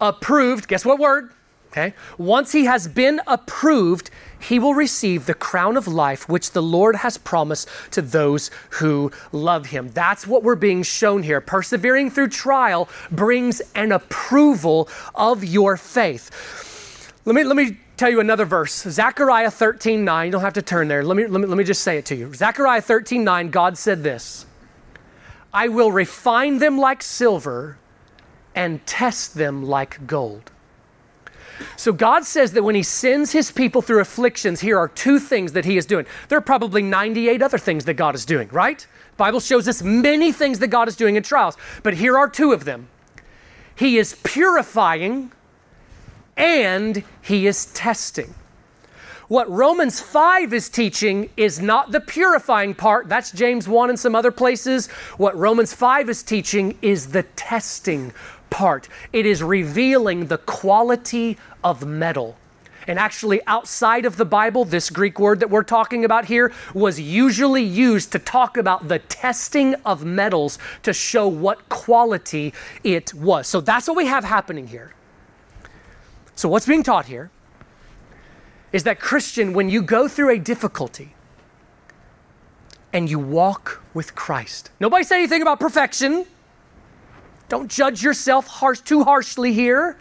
[0.00, 1.30] approved, guess what word?
[1.70, 1.94] Okay?
[2.16, 4.10] Once he has been approved,
[4.40, 9.12] he will receive the crown of life which the Lord has promised to those who
[9.32, 9.90] love him.
[9.90, 11.40] That's what we're being shown here.
[11.40, 17.12] Persevering through trial brings an approval of your faith.
[17.24, 18.74] Let me, let me tell you another verse.
[18.74, 20.26] Zechariah 13 9.
[20.26, 21.04] You don't have to turn there.
[21.04, 22.32] Let me, let me, let me just say it to you.
[22.34, 24.46] Zechariah 13 9, God said this
[25.52, 27.78] I will refine them like silver
[28.54, 30.50] and test them like gold.
[31.76, 35.52] So God says that when He sends His people through afflictions, here are two things
[35.52, 36.06] that He is doing.
[36.28, 38.78] There are probably 98 other things that God is doing, right?
[38.78, 42.28] The Bible shows us many things that God is doing in trials, but here are
[42.28, 42.88] two of them.
[43.74, 45.32] He is purifying
[46.36, 48.34] and He is testing.
[49.28, 53.10] What Romans 5 is teaching is not the purifying part.
[53.10, 54.86] That's James 1 and some other places.
[55.18, 58.14] What Romans 5 is teaching is the testing
[58.48, 58.88] part.
[59.12, 62.38] It is revealing the quality of metal.
[62.86, 66.98] And actually, outside of the Bible, this Greek word that we're talking about here was
[66.98, 73.46] usually used to talk about the testing of metals to show what quality it was.
[73.46, 74.94] So that's what we have happening here.
[76.34, 77.30] So, what's being taught here
[78.72, 81.14] is that, Christian, when you go through a difficulty
[82.92, 86.26] and you walk with Christ, nobody say anything about perfection.
[87.48, 89.98] Don't judge yourself harsh, too harshly here.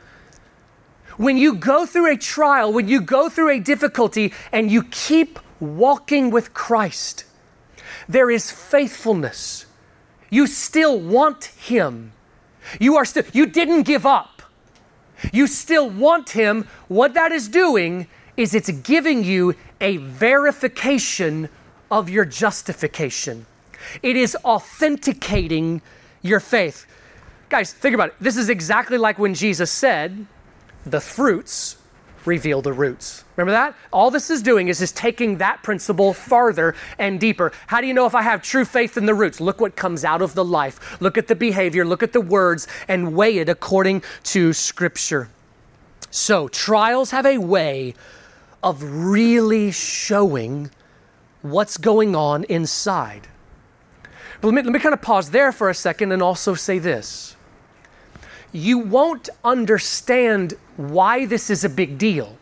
[1.15, 5.39] When you go through a trial, when you go through a difficulty, and you keep
[5.59, 7.25] walking with Christ,
[8.07, 9.65] there is faithfulness.
[10.29, 12.11] You still want Him.
[12.79, 14.41] You are still, you didn't give up.
[15.31, 16.67] You still want Him.
[16.87, 18.07] What that is doing
[18.37, 21.49] is it's giving you a verification
[21.91, 23.45] of your justification.
[24.03, 25.81] It is authenticating
[26.21, 26.85] your faith.
[27.49, 28.15] Guys, think about it.
[28.19, 30.25] This is exactly like when Jesus said,
[30.85, 31.77] the fruits
[32.25, 33.23] reveal the roots.
[33.37, 33.73] Remember that?
[33.91, 37.53] All this is doing is just taking that principle farther and deeper.
[37.67, 39.39] How do you know if I have true faith in the roots?
[39.39, 41.01] Look what comes out of the life.
[41.01, 45.29] Look at the behavior, look at the words, and weigh it according to Scripture.
[46.11, 47.93] So, trials have a way
[48.63, 50.71] of really showing
[51.41, 53.27] what's going on inside.
[54.41, 56.79] But let me, let me kind of pause there for a second and also say
[56.79, 57.35] this
[58.53, 62.37] you won't understand why this is a big deal.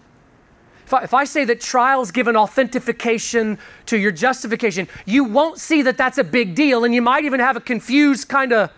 [0.85, 3.57] If I, if I, say that trials give an authentication
[3.87, 6.83] to your justification, you won't see that that's a big deal.
[6.83, 8.71] And you might even have a confused kind of,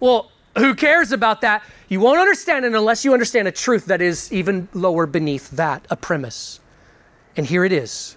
[0.00, 1.62] well, who cares about that?
[1.88, 5.86] You won't understand it unless you understand a truth that is even lower beneath that,
[5.90, 6.60] a premise.
[7.36, 8.16] And here it is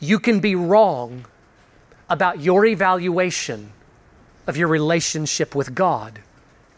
[0.00, 1.24] you can be wrong
[2.10, 3.72] about your evaluation
[4.46, 6.20] of your relationship with God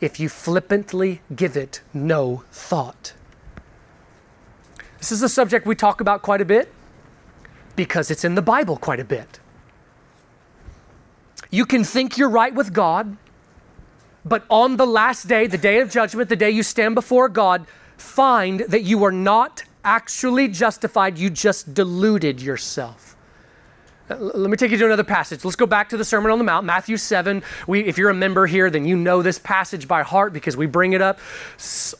[0.00, 3.14] if you flippantly give it no thought.
[4.98, 6.72] This is a subject we talk about quite a bit
[7.74, 9.40] because it's in the Bible quite a bit.
[11.50, 13.16] You can think you're right with God,
[14.24, 17.66] but on the last day, the day of judgment, the day you stand before God,
[17.96, 23.16] find that you are not actually justified, you just deluded yourself.
[24.08, 25.44] Uh, let me take you to another passage.
[25.44, 27.42] Let's go back to the Sermon on the Mount, Matthew 7.
[27.66, 30.66] We, if you're a member here, then you know this passage by heart because we
[30.66, 31.18] bring it up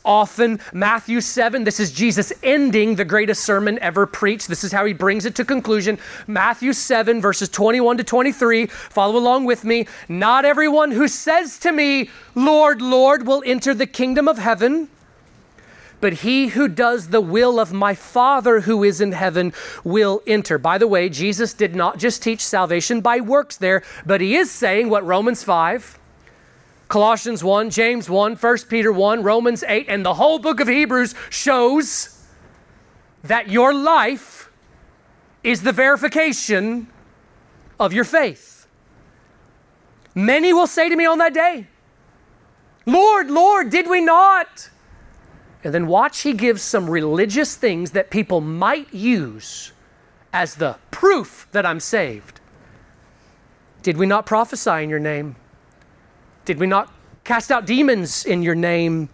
[0.05, 0.59] often.
[0.73, 4.47] Matthew 7, this is Jesus ending the greatest sermon ever preached.
[4.47, 5.97] This is how he brings it to conclusion.
[6.27, 8.67] Matthew 7, verses 21 to 23.
[8.67, 9.87] Follow along with me.
[10.07, 14.89] Not everyone who says to me, Lord, Lord, will enter the kingdom of heaven
[15.99, 20.57] but he who does the will of my Father who is in heaven will enter.
[20.57, 24.51] By the way, Jesus did not just teach salvation by works there, but he is
[24.51, 25.99] saying what Romans 5,
[26.87, 31.15] Colossians 1, James 1, 1 Peter 1, Romans 8, and the whole book of Hebrews
[31.29, 32.25] shows
[33.23, 34.49] that your life
[35.43, 36.87] is the verification
[37.79, 38.67] of your faith.
[40.13, 41.67] Many will say to me on that day,
[42.85, 44.69] Lord, Lord, did we not?
[45.67, 49.73] And then watch he gives some religious things that people might use
[50.31, 52.39] as the proof that I'm saved.
[53.83, 55.35] Did we not prophesy in your name?
[56.45, 56.93] Did we not
[57.25, 59.09] cast out demons in your name?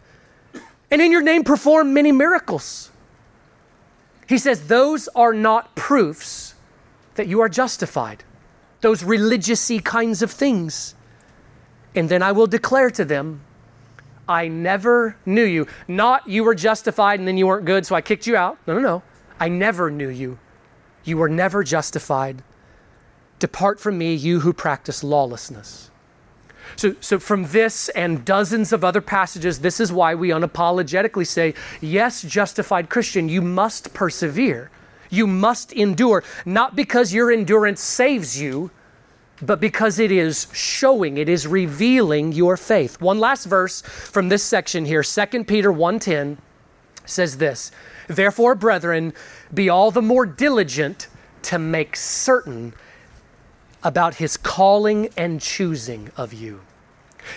[0.91, 2.91] And in your name perform many miracles.
[4.29, 6.53] He says those are not proofs
[7.15, 8.23] that you are justified.
[8.81, 10.93] Those religious kinds of things.
[11.95, 13.41] And then I will declare to them,
[14.27, 15.67] I never knew you.
[15.87, 18.57] Not you were justified and then you weren't good, so I kicked you out.
[18.65, 19.03] No, no, no.
[19.39, 20.39] I never knew you.
[21.03, 22.43] You were never justified.
[23.39, 25.91] Depart from me, you who practice lawlessness.
[26.77, 31.53] So, so, from this and dozens of other passages, this is why we unapologetically say,
[31.81, 34.71] yes, justified Christian, you must persevere.
[35.09, 38.71] You must endure, not because your endurance saves you,
[39.45, 43.01] but because it is showing, it is revealing your faith.
[43.01, 46.37] One last verse from this section here, 2 Peter 1:10
[47.05, 47.71] says this:
[48.07, 49.13] Therefore, brethren,
[49.53, 51.07] be all the more diligent
[51.43, 52.73] to make certain
[53.83, 56.61] about his calling and choosing of you.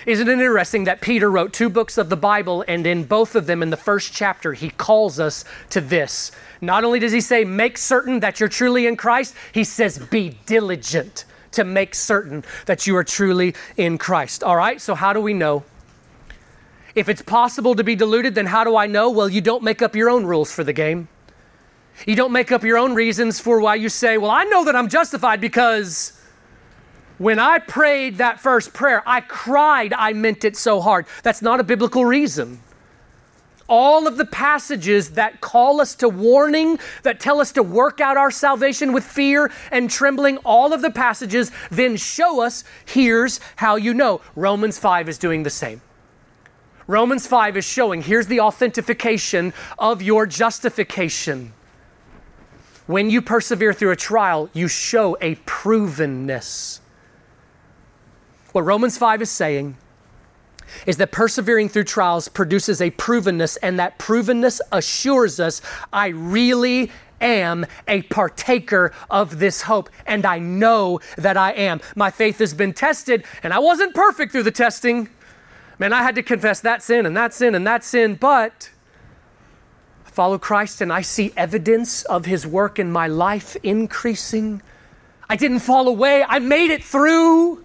[0.05, 3.47] Isn't it interesting that Peter wrote two books of the Bible, and in both of
[3.47, 6.33] them, in the first chapter, he calls us to this?
[6.61, 10.39] Not only does he say, make certain that you're truly in Christ, he says, be
[10.47, 11.25] diligent
[11.57, 14.43] to make certain that you are truly in Christ.
[14.43, 15.65] All right, so how do we know?
[16.95, 19.11] If it's possible to be deluded, then how do I know?
[19.11, 21.09] Well, you don't make up your own rules for the game.
[22.07, 24.77] You don't make up your own reasons for why you say, well, I know that
[24.77, 26.19] I'm justified because
[27.19, 31.07] when I prayed that first prayer, I cried, I meant it so hard.
[31.23, 32.61] That's not a biblical reason.
[33.69, 38.17] All of the passages that call us to warning, that tell us to work out
[38.17, 43.77] our salvation with fear and trembling, all of the passages then show us here's how
[43.77, 44.21] you know.
[44.37, 45.81] Romans 5 is doing the same.
[46.87, 51.53] Romans 5 is showing here's the authentication of your justification.
[52.87, 56.79] When you persevere through a trial, you show a provenness.
[58.53, 59.77] What Romans 5 is saying
[60.87, 65.61] is that persevering through trials produces a provenness, and that provenness assures us
[65.93, 66.91] I really
[67.21, 71.81] am a partaker of this hope, and I know that I am.
[71.95, 75.09] My faith has been tested, and I wasn't perfect through the testing.
[75.79, 78.71] Man, I had to confess that sin and that sin and that sin, but
[80.07, 84.63] I follow Christ and I see evidence of his work in my life increasing.
[85.29, 87.63] I didn't fall away, I made it through.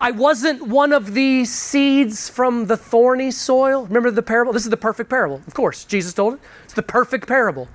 [0.00, 3.84] I wasn't one of the seeds from the thorny soil.
[3.84, 4.52] Remember the parable?
[4.52, 5.42] This is the perfect parable.
[5.46, 6.40] Of course, Jesus told it.
[6.64, 7.68] It's the perfect parable.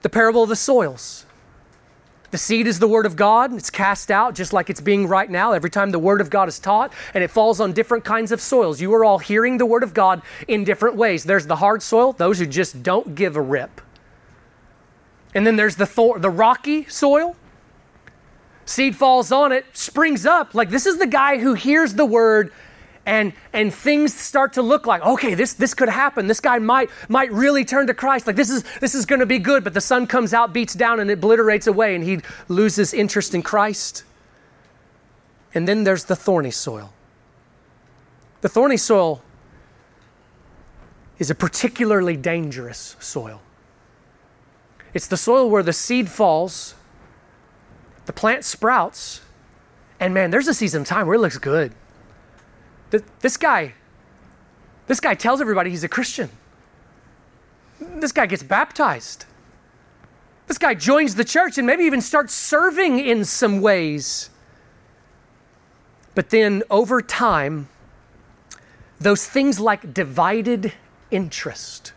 [0.00, 1.26] The parable of the soils.
[2.30, 3.52] The seed is the word of God.
[3.54, 6.48] It's cast out just like it's being right now every time the word of God
[6.48, 8.80] is taught, and it falls on different kinds of soils.
[8.80, 11.24] You are all hearing the word of God in different ways.
[11.24, 13.80] There's the hard soil, those who just don't give a rip.
[15.34, 17.36] And then there's the, thor- the rocky soil,
[18.66, 20.54] seed falls on it, springs up.
[20.54, 22.52] Like this is the guy who hears the word
[23.06, 26.26] and and things start to look like okay this this could happen.
[26.26, 28.26] This guy might might really turn to christ.
[28.26, 29.64] Like this is this is going to be good.
[29.64, 33.34] But the sun comes out beats down and it obliterates away and he loses interest
[33.34, 34.04] in christ.
[35.54, 36.92] And then there's the thorny soil.
[38.42, 39.22] The thorny soil
[41.18, 43.40] is a particularly dangerous soil.
[44.92, 46.74] It's the soil where the seed falls
[48.06, 49.20] the plant sprouts,
[50.00, 51.72] and man, there's a season of time where it looks good.
[53.20, 53.74] This guy,
[54.86, 56.30] this guy tells everybody he's a Christian.
[57.80, 59.26] This guy gets baptized.
[60.46, 64.30] This guy joins the church and maybe even starts serving in some ways.
[66.14, 67.68] But then over time,
[68.98, 70.72] those things like divided
[71.10, 71.92] interest,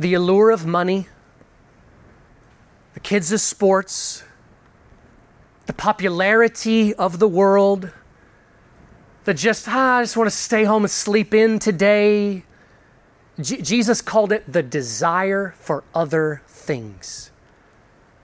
[0.00, 1.06] the allure of money,
[2.94, 4.24] the kids' sports,
[5.66, 7.90] the popularity of the world,
[9.24, 12.44] the just, ah, I just want to stay home and sleep in today.
[13.40, 17.30] J- Jesus called it the desire for other things,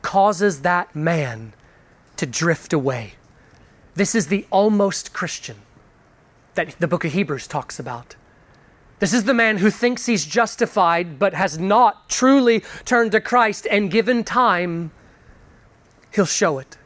[0.00, 1.52] causes that man
[2.16, 3.14] to drift away.
[3.94, 5.56] This is the almost Christian
[6.54, 8.14] that the book of Hebrews talks about.
[9.00, 13.66] This is the man who thinks he's justified but has not truly turned to Christ,
[13.68, 14.92] and given time,
[16.14, 16.78] he'll show it.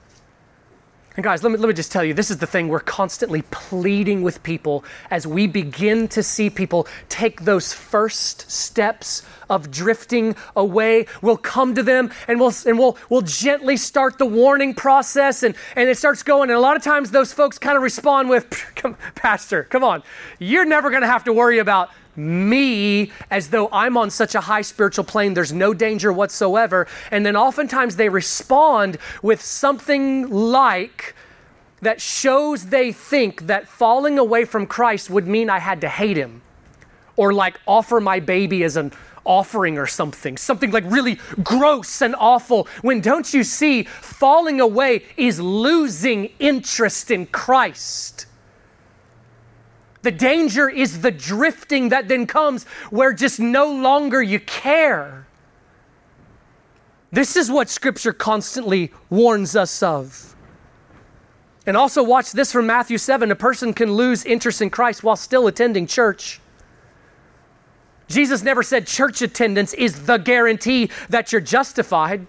[1.17, 3.41] And guys, let me, let me just tell you this is the thing we're constantly
[3.51, 10.37] pleading with people as we begin to see people take those first steps of drifting
[10.55, 11.07] away.
[11.23, 15.55] We'll come to them and we'll, and we'll, we'll gently start the warning process and,
[15.75, 16.51] and it starts going.
[16.51, 20.03] And a lot of times those folks kind of respond with, come, Pastor, come on,
[20.39, 24.41] you're never going to have to worry about me as though I'm on such a
[24.41, 26.87] high spiritual plane, there's no danger whatsoever.
[27.11, 31.15] And then oftentimes they respond with something like,
[31.83, 36.17] that shows they think that falling away from Christ would mean I had to hate
[36.17, 36.43] him
[37.17, 38.93] or like offer my baby as an
[39.25, 42.69] offering or something, something like really gross and awful.
[42.83, 48.27] When don't you see, falling away is losing interest in Christ.
[50.07, 55.27] The danger is the drifting that then comes where just no longer you care.
[57.11, 60.37] This is what Scripture constantly warns us of.
[61.67, 65.17] And also, watch this from Matthew 7 a person can lose interest in Christ while
[65.17, 66.41] still attending church.
[68.07, 72.29] Jesus never said church attendance is the guarantee that you're justified.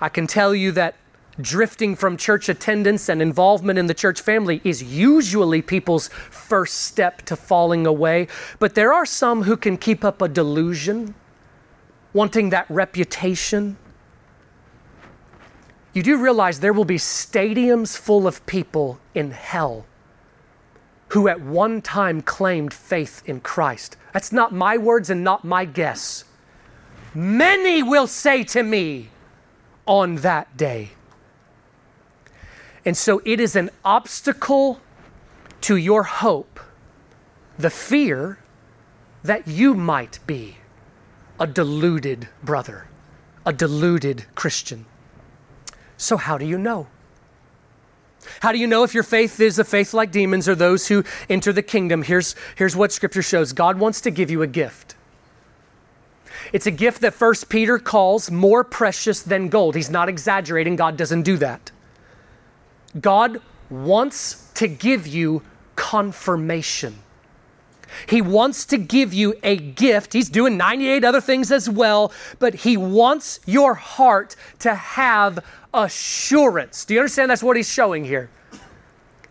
[0.00, 0.94] I can tell you that
[1.40, 7.22] drifting from church attendance and involvement in the church family is usually people's first step
[7.22, 8.28] to falling away.
[8.58, 11.14] But there are some who can keep up a delusion,
[12.12, 13.76] wanting that reputation.
[15.92, 19.86] You do realize there will be stadiums full of people in hell
[21.10, 23.96] who at one time claimed faith in Christ.
[24.12, 26.24] That's not my words and not my guess.
[27.14, 29.10] Many will say to me
[29.86, 30.95] on that day.
[32.86, 34.80] And so it is an obstacle
[35.62, 36.60] to your hope,
[37.58, 38.38] the fear
[39.24, 40.58] that you might be
[41.40, 42.86] a deluded brother,
[43.44, 44.86] a deluded Christian.
[45.96, 46.86] So, how do you know?
[48.40, 51.02] How do you know if your faith is a faith like demons or those who
[51.28, 52.02] enter the kingdom?
[52.02, 54.94] Here's, here's what scripture shows God wants to give you a gift.
[56.52, 59.74] It's a gift that First Peter calls more precious than gold.
[59.74, 61.72] He's not exaggerating, God doesn't do that.
[63.00, 63.40] God
[63.70, 65.42] wants to give you
[65.74, 66.96] confirmation.
[68.08, 70.12] He wants to give you a gift.
[70.12, 76.84] He's doing 98 other things as well, but He wants your heart to have assurance.
[76.84, 78.30] Do you understand that's what He's showing here?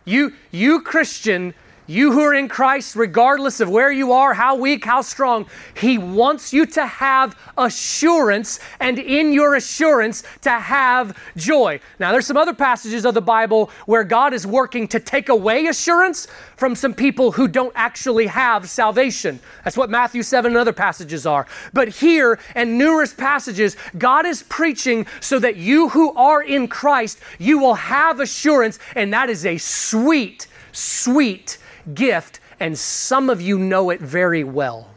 [0.05, 1.53] You, you Christian,
[1.87, 5.97] you who are in Christ, regardless of where you are, how weak, how strong, He
[5.97, 11.79] wants you to have assurance, and in your assurance, to have joy.
[11.99, 15.67] Now, there's some other passages of the Bible where God is working to take away
[15.67, 19.39] assurance from some people who don't actually have salvation.
[19.63, 21.45] That's what Matthew 7 and other passages are.
[21.73, 27.19] But here, and numerous passages, God is preaching so that you who are in Christ,
[27.39, 31.57] you will have assurance, and that is a sweet, sweet,
[31.93, 34.89] gift, and some of you know it very well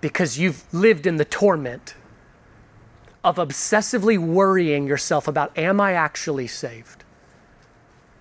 [0.00, 1.94] because you've lived in the torment
[3.24, 7.04] of obsessively worrying yourself about, am I actually saved?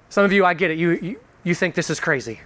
[0.09, 2.39] Some of you, I get it, you, you, you think this is crazy.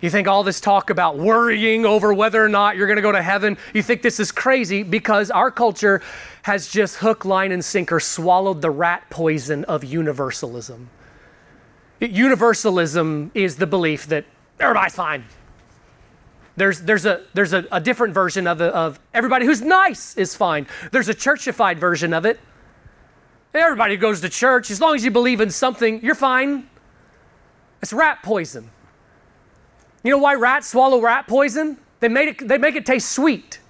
[0.00, 3.10] You think all this talk about worrying over whether or not you're going to go
[3.10, 6.00] to heaven, you think this is crazy because our culture
[6.42, 10.88] has just hook, line, and sinker swallowed the rat poison of universalism.
[12.00, 14.24] Universalism is the belief that
[14.60, 15.24] everybody's fine.
[16.56, 20.66] There's, there's, a, there's a, a different version of, of everybody who's nice is fine.
[20.90, 22.40] There's a churchified version of it.
[23.54, 24.70] Everybody goes to church.
[24.70, 26.68] As long as you believe in something, you're fine.
[27.80, 28.70] It's rat poison.
[30.02, 31.78] You know why rats swallow rat poison?
[32.00, 33.60] They, made it, they make it taste sweet.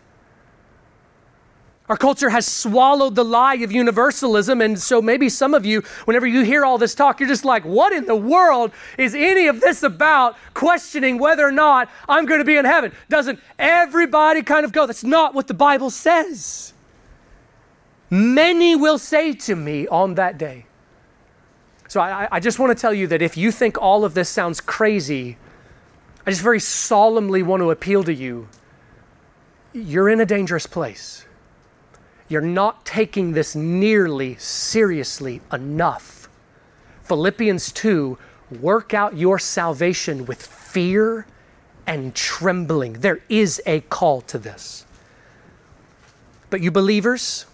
[1.88, 4.60] Our culture has swallowed the lie of universalism.
[4.60, 7.64] And so maybe some of you, whenever you hear all this talk, you're just like,
[7.64, 10.36] what in the world is any of this about?
[10.52, 12.92] Questioning whether or not I'm going to be in heaven.
[13.08, 16.74] Doesn't everybody kind of go, that's not what the Bible says.
[18.10, 20.66] Many will say to me on that day.
[21.88, 24.28] So I, I just want to tell you that if you think all of this
[24.28, 25.38] sounds crazy,
[26.26, 28.48] I just very solemnly want to appeal to you.
[29.72, 31.24] You're in a dangerous place
[32.28, 36.28] you're not taking this nearly seriously enough.
[37.02, 38.18] Philippians 2
[38.60, 41.26] work out your salvation with fear
[41.86, 42.94] and trembling.
[42.94, 44.84] There is a call to this.
[46.50, 47.46] But you believers,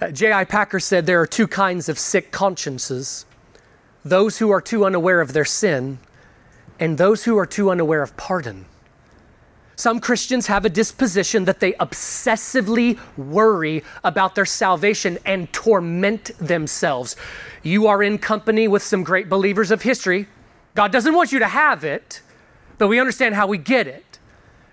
[0.00, 0.44] uh, J.I.
[0.44, 3.26] Packer said there are two kinds of sick consciences
[4.02, 5.98] those who are too unaware of their sin,
[6.78, 8.64] and those who are too unaware of pardon.
[9.80, 17.16] Some Christians have a disposition that they obsessively worry about their salvation and torment themselves.
[17.62, 20.28] You are in company with some great believers of history.
[20.74, 22.20] God doesn't want you to have it,
[22.76, 24.18] but we understand how we get it.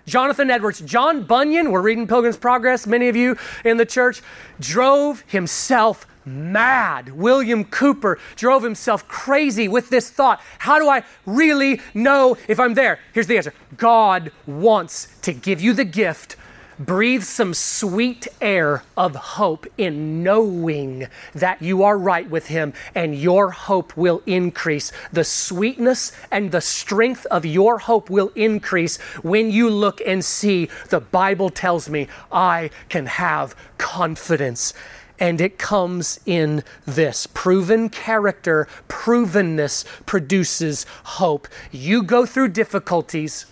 [0.04, 4.20] Jonathan Edwards, John Bunyan, we're reading Pilgrim's Progress, many of you in the church,
[4.60, 7.10] drove himself mad.
[7.10, 12.74] William Cowper drove himself crazy with this thought How do I really know if I'm
[12.74, 13.00] there?
[13.12, 16.36] Here's the answer God wants to give you the gift.
[16.78, 23.16] Breathe some sweet air of hope in knowing that you are right with Him and
[23.16, 24.92] your hope will increase.
[25.12, 30.68] The sweetness and the strength of your hope will increase when you look and see
[30.88, 34.72] the Bible tells me I can have confidence
[35.20, 41.48] and it comes in this proven character, provenness produces hope.
[41.72, 43.46] You go through difficulties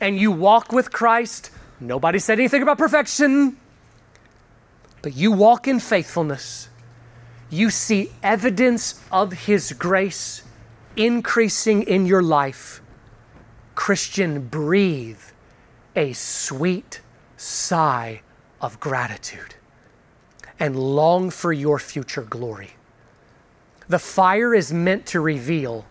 [0.00, 1.50] and you walk with Christ.
[1.80, 3.56] Nobody said anything about perfection,
[5.00, 6.68] but you walk in faithfulness.
[7.50, 10.42] you see evidence of His grace
[10.96, 12.80] increasing in your life,
[13.74, 15.20] Christian, breathe
[15.94, 17.02] a sweet
[17.36, 18.22] sigh
[18.60, 19.56] of gratitude
[20.62, 22.70] and long for your future glory.
[23.88, 25.86] The fire is meant to reveal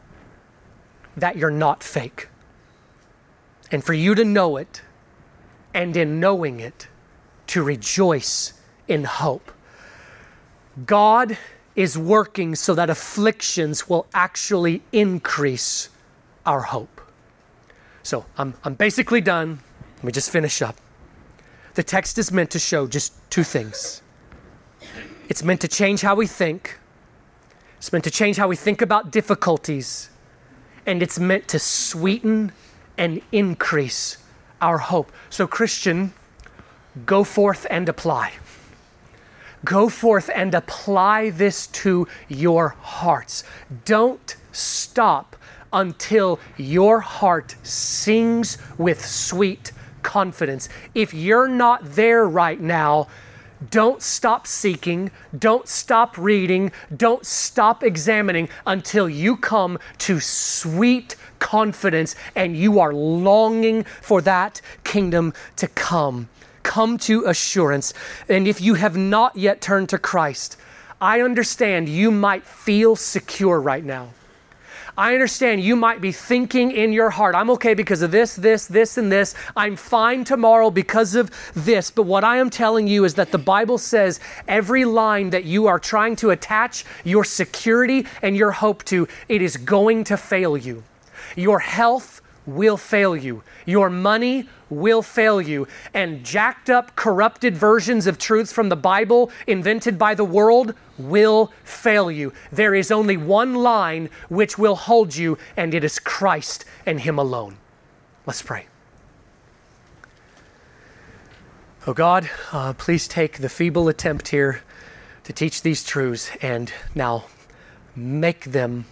[1.18, 2.30] that you're not fake.
[3.70, 4.82] And for you to know it,
[5.74, 6.88] and in knowing it,
[7.48, 8.54] to rejoice
[8.88, 9.52] in hope.
[10.86, 11.38] God
[11.76, 15.90] is working so that afflictions will actually increase
[16.46, 17.02] our hope.
[18.04, 19.60] So I'm, I'm basically done.
[19.98, 20.78] Let me just finish up.
[21.74, 24.01] The text is meant to show just two things
[25.32, 26.78] it's meant to change how we think,
[27.78, 30.10] it's meant to change how we think about difficulties,
[30.86, 32.52] and it's meant to sweeten
[32.98, 34.18] and increase
[34.60, 35.10] our hope.
[35.30, 36.12] So, Christian,
[37.06, 38.34] go forth and apply.
[39.64, 43.46] Go forth and apply this to your hearts.
[43.86, 45.38] Don't stop
[45.72, 49.72] until your heart sings with sweet
[50.04, 50.68] confidence.
[50.94, 53.08] If you're not there right now,
[53.70, 62.16] don't stop seeking, don't stop reading, don't stop examining until you come to sweet confidence
[62.36, 66.30] and you are longing for that kingdom to come.
[66.64, 67.94] Come to assurance.
[68.30, 70.58] And if you have not yet turned to Christ,
[71.02, 74.10] I understand you might feel secure right now.
[75.02, 78.68] I understand you might be thinking in your heart, I'm okay because of this, this,
[78.68, 79.34] this, and this.
[79.56, 81.90] I'm fine tomorrow because of this.
[81.90, 85.66] But what I am telling you is that the Bible says every line that you
[85.66, 90.56] are trying to attach your security and your hope to, it is going to fail
[90.56, 90.84] you.
[91.36, 93.44] Your health will fail you.
[93.66, 95.68] Your money will fail you.
[95.94, 101.52] And jacked up, corrupted versions of truths from the Bible invented by the world will
[101.64, 102.34] fail you.
[102.52, 107.20] There is only one line which will hold you, and it is Christ and Him
[107.20, 107.58] alone.
[108.26, 108.68] Let's pray.
[111.88, 114.62] Oh God, uh, please take the feeble attempt here
[115.24, 117.26] to teach these truths and now
[117.96, 118.86] make them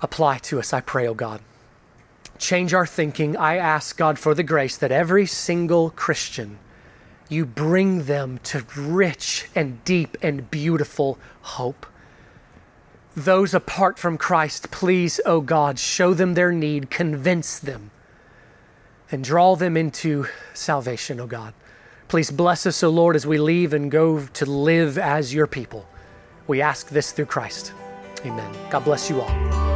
[0.00, 1.40] apply to us, I pray, oh God
[2.42, 6.58] change our thinking, I ask God for the grace that every single Christian,
[7.28, 11.86] you bring them to rich and deep and beautiful hope.
[13.16, 17.90] Those apart from Christ, please, O oh God, show them their need, convince them,
[19.10, 21.54] and draw them into salvation, O oh God.
[22.08, 25.46] Please bless us, O oh Lord, as we leave and go to live as your
[25.46, 25.86] people.
[26.46, 27.72] We ask this through Christ.
[28.24, 28.52] Amen.
[28.70, 29.71] God bless you all.